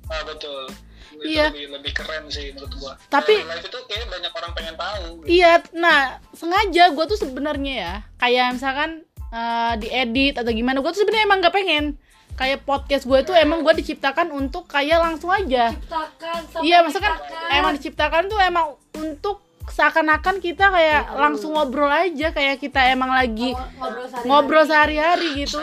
[0.07, 0.67] ah betul
[1.15, 1.55] Itu Iya.
[1.55, 5.27] lebih, lebih keren sih menurut gua Tapi- live itu kayak banyak orang pengen tahu gitu.
[5.31, 5.99] Iya, nah
[6.33, 8.91] sengaja gue tuh sebenarnya ya kayak misalkan
[9.31, 11.85] eh, diedit atau gimana, gue tuh sebenarnya emang gak pengen
[12.35, 15.71] kayak podcast gue tuh emang gue diciptakan untuk kayak langsung aja.
[15.71, 17.15] Ciptakan sama Iya, maksudnya kan
[17.53, 18.67] emang diciptakan tuh emang
[18.97, 19.39] untuk
[19.71, 25.63] seakan-akan kita kayak langsung ngobrol aja kayak kita emang lagi ngobrol sehari ngobrol sehari-hari gitu.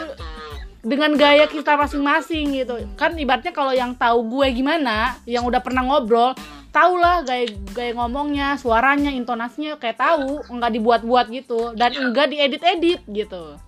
[0.82, 2.78] Dengan gaya kita masing-masing gitu.
[2.94, 6.34] Kan ibaratnya kalau yang tahu gue gimana yang udah pernah ngobrol
[6.68, 11.74] tau lah gaya gaya ngomongnya suaranya intonasinya kayak tahu nggak dibuat-buat gitu.
[11.74, 13.58] Dan enggak diedit-edit gitu.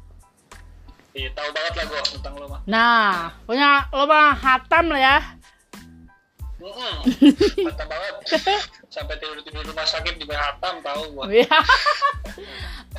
[1.10, 2.60] Iya, tahu banget lah gua tentang lo mah.
[2.70, 5.18] nah punya lo mah hatam lah ya
[6.60, 8.14] Mantap banget.
[8.94, 11.24] Sampai tidur tidur rumah sakit juga hatam tahu gua.
[11.32, 11.58] Iya.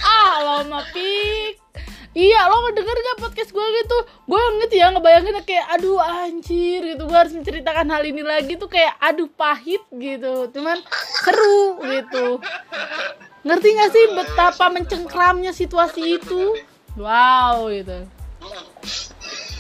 [0.01, 1.62] ah lo mah pik
[2.12, 3.97] Iya, lo ngedenger gak podcast gue gitu?
[4.28, 8.68] Gue ngerti ya, ngebayangin kayak, aduh anjir gitu Gue harus menceritakan hal ini lagi tuh
[8.68, 10.84] kayak, aduh pahit gitu Cuman
[11.24, 12.43] seru gitu
[13.47, 16.59] Ngerti gak sih betapa mencengkramnya situasi itu?
[16.99, 18.03] Wow gitu.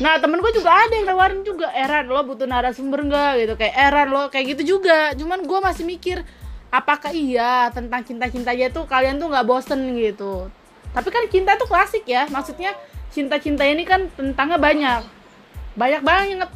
[0.01, 3.75] Nah temen gue juga ada yang nawarin juga Eran lo butuh narasumber nggak gitu Kayak
[3.77, 6.25] Eran lo kayak gitu juga Cuman gue masih mikir
[6.73, 10.49] Apakah iya tentang cinta-cintanya tuh kalian tuh nggak bosen gitu
[10.91, 12.73] Tapi kan cinta tuh klasik ya Maksudnya
[13.13, 15.01] cinta-cinta ini kan tentangnya banyak
[15.75, 16.49] Banyak banget.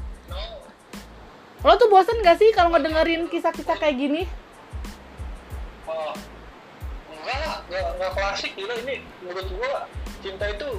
[1.65, 4.21] Lo tuh bosen gak sih kalau ngedengerin kisah-kisah kayak gini?
[5.89, 6.13] Oh.
[7.09, 9.89] Enggak enggak, enggak klasik gila ini menurut gua
[10.21, 10.69] cinta itu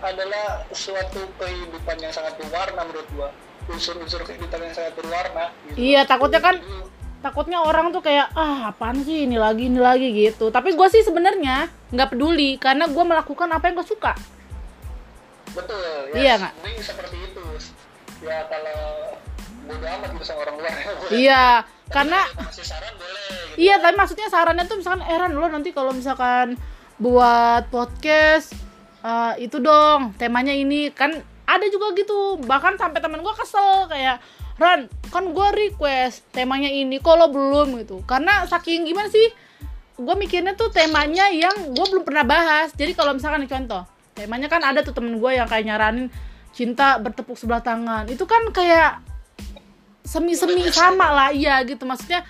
[0.00, 3.28] adalah suatu kehidupan yang sangat berwarna menurut gua.
[3.70, 5.76] Unsur-unsur kehidupan yang sangat berwarna gitu.
[5.78, 6.90] Iya takutnya kan Jadi,
[7.20, 11.04] takutnya orang tuh kayak ah apaan sih ini lagi ini lagi gitu tapi gue sih
[11.04, 14.16] sebenarnya nggak peduli karena gue melakukan apa yang gue suka
[15.52, 15.76] betul
[16.16, 16.38] Iya yes.
[16.40, 16.54] nggak?
[16.80, 17.44] Seperti itu
[18.24, 18.80] ya kalau
[19.68, 20.74] bodo amat gitu sama orang luar
[21.22, 21.44] iya
[21.92, 23.56] karena Kalau kasih saran boleh gitu.
[23.60, 26.56] iya tapi maksudnya sarannya tuh misalkan Eran lo nanti kalau misalkan
[26.96, 28.52] buat podcast
[29.04, 30.92] eh, itu dong temanya ini.
[30.92, 31.16] Kan
[31.48, 32.38] ada juga gitu.
[32.42, 34.22] Bahkan sampai teman gue kesel kayak
[34.60, 37.80] Ran kan gue request temanya ini kalau belum?
[37.80, 38.04] gitu.
[38.04, 39.32] Karena saking gimana sih
[40.00, 42.72] gue mikirnya tuh temanya yang gue belum pernah bahas.
[42.76, 46.12] Jadi kalau misalkan contoh temanya kan ada tuh temen gue yang kayak nyaranin
[46.52, 48.04] cinta bertepuk sebelah tangan.
[48.12, 49.00] Itu kan kayak
[50.04, 51.88] semi-semi sama lah iya gitu.
[51.88, 52.20] Maksudnya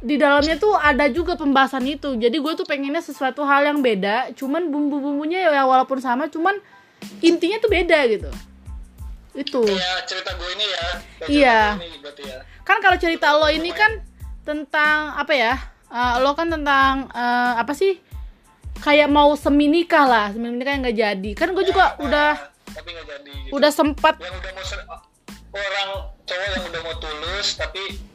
[0.00, 4.32] di dalamnya tuh ada juga pembahasan itu jadi gue tuh pengennya sesuatu hal yang beda
[4.32, 6.56] cuman bumbu-bumbunya ya walaupun sama cuman
[7.20, 8.30] intinya tuh beda gitu
[9.30, 10.84] itu Kayak cerita gue ini ya.
[11.22, 11.60] Kayak Iya.
[11.78, 12.38] ini ya.
[12.60, 14.02] kan kalau cerita lo ini kan
[14.42, 15.54] tentang apa ya
[15.86, 18.00] eh, lo kan tentang eh, apa sih
[18.78, 22.30] kayak mau semi nikah lah semi nikah yang nggak jadi kan gue juga Nah, udah
[22.70, 23.52] tapi nggak jadi gitu.
[23.54, 24.86] udah sempat yang udah mau ser-
[25.50, 25.88] orang
[26.24, 28.09] cowok yang udah mau tulus tapi uh, uh,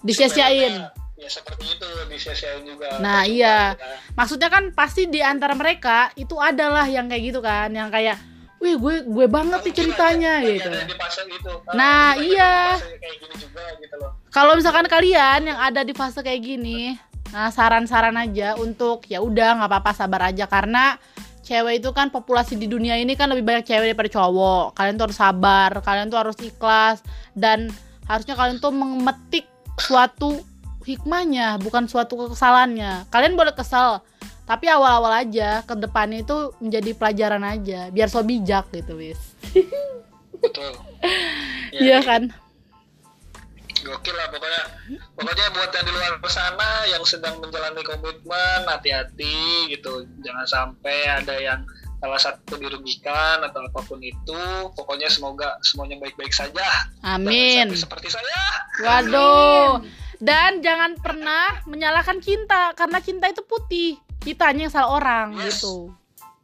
[0.00, 0.74] Disia-siain.
[0.78, 6.08] sebenarnya ya seperti itu disia-siain juga Nah iya, juga, maksudnya kan pasti di antara mereka
[6.16, 8.16] itu adalah yang kayak gitu kan, yang kayak,
[8.56, 10.72] wih gue gue banget nih mungkin ceritanya gitu.
[10.72, 12.52] ada di fase itu Ah, Nah, iya.
[12.72, 13.96] fase kayak gini juga gitu
[14.32, 16.96] Kalau misalkan kalian yang ada di fase kayak gini,
[17.36, 20.96] nah saran-saran aja untuk ya udah nggak apa-apa sabar aja karena
[21.40, 24.72] cewek itu kan populasi di dunia ini kan lebih banyak cewek daripada cowok.
[24.72, 27.04] Kalian tuh harus sabar, kalian tuh harus ikhlas
[27.36, 27.68] dan
[28.10, 29.46] harusnya kalian tuh memetik
[29.78, 30.42] suatu
[30.82, 33.06] hikmahnya, bukan suatu kekesalannya.
[33.14, 34.02] Kalian boleh kesal,
[34.50, 39.20] tapi awal-awal aja ke depannya itu menjadi pelajaran aja, biar so bijak gitu, wis.
[40.40, 40.72] betul
[41.84, 42.32] Iya kan?
[43.80, 44.62] gokil lah pokoknya
[45.16, 51.36] pokoknya buat yang di luar sana yang sedang menjalani komitmen hati-hati gitu jangan sampai ada
[51.40, 51.64] yang
[52.00, 54.40] salah satu dirugikan atau apa pun itu
[54.72, 56.64] pokoknya semoga semuanya baik-baik saja
[57.04, 57.68] Amin.
[57.70, 58.40] Seperti saya
[58.80, 59.84] Waduh.
[60.16, 63.96] Dan jangan pernah menyalahkan cinta karena cinta itu putih.
[64.18, 65.60] Kitanya yang salah orang Yes.
[65.60, 65.92] gitu.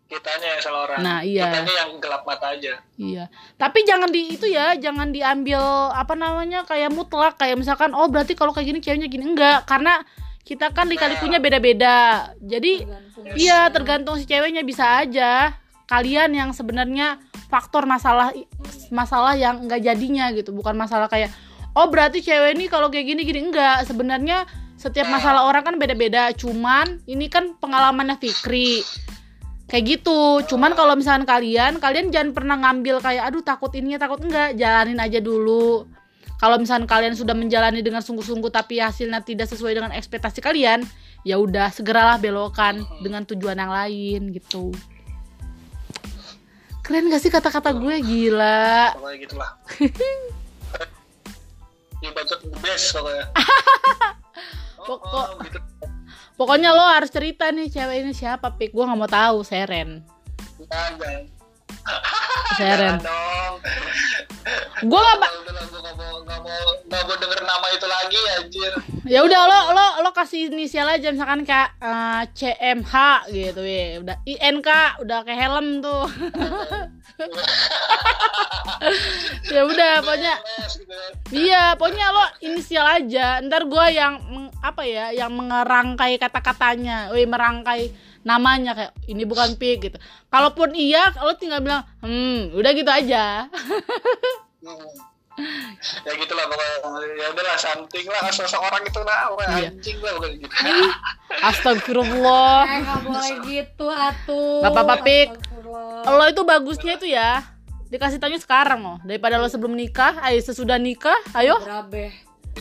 [0.06, 1.50] kitanya yang salah orang Nah, iya.
[1.50, 3.26] kitanya yang gelap mata aja Iya.
[3.58, 5.58] Tapi jangan di itu ya, jangan diambil
[5.90, 10.06] apa namanya kayak mutlak kayak misalkan oh berarti kalau kayak gini ceweknya gini enggak karena
[10.46, 12.30] kita kan lika-likunya beda-beda.
[12.38, 12.86] Jadi
[13.34, 14.62] iya tergantung si ceweknya.
[14.62, 15.58] Bisa aja
[15.90, 17.18] kalian yang sebenarnya
[17.50, 18.30] faktor masalah
[18.94, 21.34] masalah yang enggak jadinya gitu, bukan masalah kayak
[21.74, 23.50] oh berarti cewek ini kalau kayak gini gini.
[23.50, 23.90] Enggak.
[23.90, 24.46] Sebenarnya
[24.78, 26.30] setiap masalah orang kan beda-beda.
[26.38, 28.86] Cuman ini kan pengalamannya Fikri.
[29.66, 30.46] Kayak gitu.
[30.46, 34.54] Cuman kalau misalkan kalian kalian jangan pernah ngambil kayak aduh takut ininya takut enggak.
[34.54, 35.95] Jalanin aja dulu
[36.36, 40.84] kalau misalkan kalian sudah menjalani dengan sungguh-sungguh tapi hasilnya tidak sesuai dengan ekspektasi kalian
[41.24, 44.70] ya udah segeralah belokkan dengan tujuan yang lain gitu.
[46.84, 47.98] Keren gak sih kata-kata gue?
[47.98, 48.94] Gila.
[48.94, 49.50] pokoknya gitulah.
[52.04, 53.26] The best pokoknya.
[54.86, 55.58] Oh, Pokok- oh, gitu.
[56.38, 58.70] Pokoknya lo harus cerita nih cewek ini siapa pik?
[58.70, 60.06] Gue nggak mau tahu seren.
[60.62, 61.26] Jangan
[63.02, 63.54] dong.
[64.86, 65.02] Gue gue
[66.26, 68.72] nggak mau mau denger nama itu lagi anjir.
[69.06, 72.94] Ya udah lo lo lo kasih inisial aja misalkan kayak eh, CMH
[73.30, 74.00] gitu ya.
[74.02, 74.68] Udah INK
[75.02, 76.06] udah kayak helm tuh.
[79.46, 80.34] Ya udah pokoknya
[81.32, 83.40] iya pokoknya lo inisial aja.
[83.40, 84.20] Ntar gua yang
[84.60, 87.08] apa ya yang mengerangkai kata-katanya.
[87.16, 87.88] Wih merangkai
[88.26, 93.46] namanya kayak ini bukan pik gitu kalaupun iya lo tinggal bilang hmm udah gitu aja
[94.58, 94.82] Hmm.
[96.02, 96.72] ya gitulah pokoknya
[97.14, 99.68] ya udahlah something lah sosok orang itu lah pokoknya Iya.
[99.70, 100.54] anjing lah pokoknya gitu
[101.44, 104.58] astagfirullah Eh nggak boleh gitu atuh.
[104.58, 105.28] Nggak apa-apa, Pik.
[105.30, 106.10] Astagfirullah.
[106.10, 107.44] lo itu bagusnya itu ya
[107.86, 112.16] dikasih tanya sekarang loh daripada lo sebelum nikah ayo sesudah nikah ayo Berabe.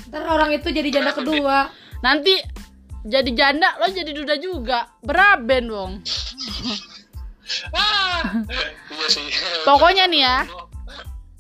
[0.05, 1.71] Ntar orang itu jadi janda kedua.
[2.01, 2.37] nanti
[3.05, 4.89] jadi janda lo jadi duda juga.
[5.05, 5.91] Beraben dong.
[7.69, 8.41] Ah!
[8.89, 9.29] Iya sih.
[9.61, 10.39] Pokoknya nih ya.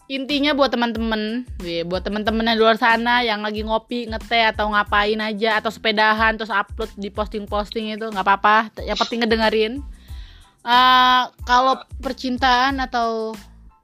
[0.05, 1.49] intinya buat teman-teman
[1.89, 6.37] buat teman-teman yang di luar sana yang lagi ngopi ngeteh atau ngapain aja atau sepedahan
[6.37, 8.69] terus upload di posting-posting itu nggak apa-apa.
[8.85, 9.73] Yang penting ngedengerin.
[10.61, 13.33] Eh, kalau percintaan atau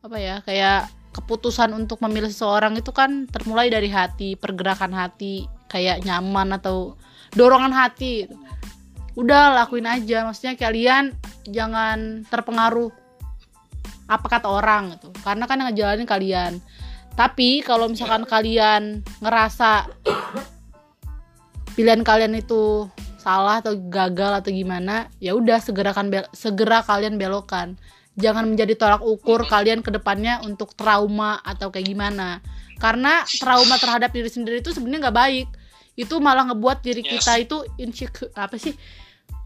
[0.06, 6.04] apa ya kayak keputusan untuk memilih seseorang itu kan termulai dari hati pergerakan hati kayak
[6.04, 7.00] nyaman atau
[7.32, 8.36] dorongan hati gitu.
[9.16, 10.28] udah lakuin aja.
[10.28, 11.16] Maksudnya kalian
[11.48, 12.92] jangan terpengaruh
[14.12, 15.16] apa kata orang gitu.
[15.24, 16.54] Karena kan yang ngejalanin kalian.
[17.16, 19.88] Tapi kalau misalkan kalian ngerasa
[21.76, 22.88] pilihan kalian itu
[23.20, 27.78] salah atau gagal atau gimana ya udah segerakan segera kalian belokan
[28.20, 32.44] jangan menjadi tolak ukur kalian ke depannya untuk trauma atau kayak gimana.
[32.82, 35.48] Karena trauma terhadap diri sendiri itu sebenarnya nggak baik
[36.00, 37.24] itu malah ngebuat diri Yes.
[37.24, 38.74] kita itu insecure apa sih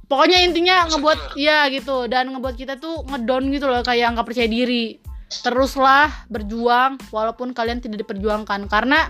[0.06, 4.46] pokoknya intinya ngebuat ya gitu dan ngebuat kita tuh ngedown gitu loh kayak nggak percaya
[4.46, 5.02] diri
[5.42, 9.10] teruslah berjuang walaupun kalian tidak diperjuangkan karena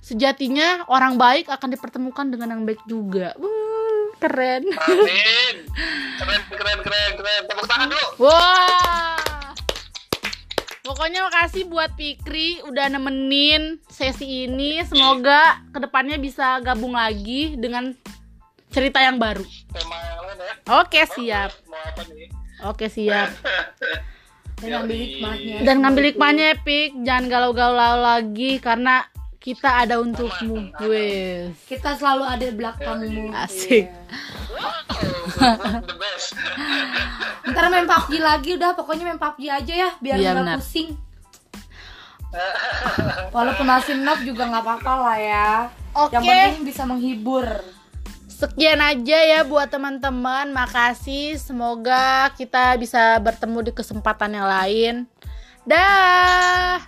[0.00, 3.32] sejatinya orang baik akan dipertemukan dengan yang baik juga.
[3.40, 4.68] Wuh, keren.
[4.68, 5.56] Amin.
[6.20, 7.42] Keren, keren, keren, keren.
[7.50, 8.06] Tepuk tangan dulu.
[8.22, 9.23] Wah.
[10.84, 14.84] Pokoknya makasih buat Pikri udah nemenin sesi ini.
[14.84, 17.96] Semoga ke depannya bisa gabung lagi dengan
[18.68, 19.40] cerita yang baru.
[19.72, 20.54] Tema yang lain ya.
[20.84, 21.50] Oke siap.
[21.72, 22.28] Mau apa nih?
[22.68, 23.32] Oke siap.
[24.60, 27.00] dan ambil hikmahnya Dan ngambil hikmahnya Pik.
[27.00, 29.08] Jangan galau-galau lagi karena
[29.40, 30.68] kita ada untukmu.
[30.84, 31.52] Wes.
[31.64, 33.88] kita selalu ada di belakangmu Asik.
[33.88, 34.43] Wow,
[35.84, 36.34] the best.
[37.50, 40.96] ntar main PUBG lagi udah pokoknya main PUBG aja ya biar Iya, nggak pusing
[43.30, 45.50] walaupun masih knob juga nggak apa-apa lah ya
[45.94, 46.18] Oke.
[46.18, 47.46] yang penting bisa menghibur
[48.34, 50.50] Sekian aja ya buat teman-teman.
[50.50, 51.38] Makasih.
[51.38, 54.94] Semoga kita bisa bertemu di kesempatan yang lain.
[55.62, 56.82] Dah.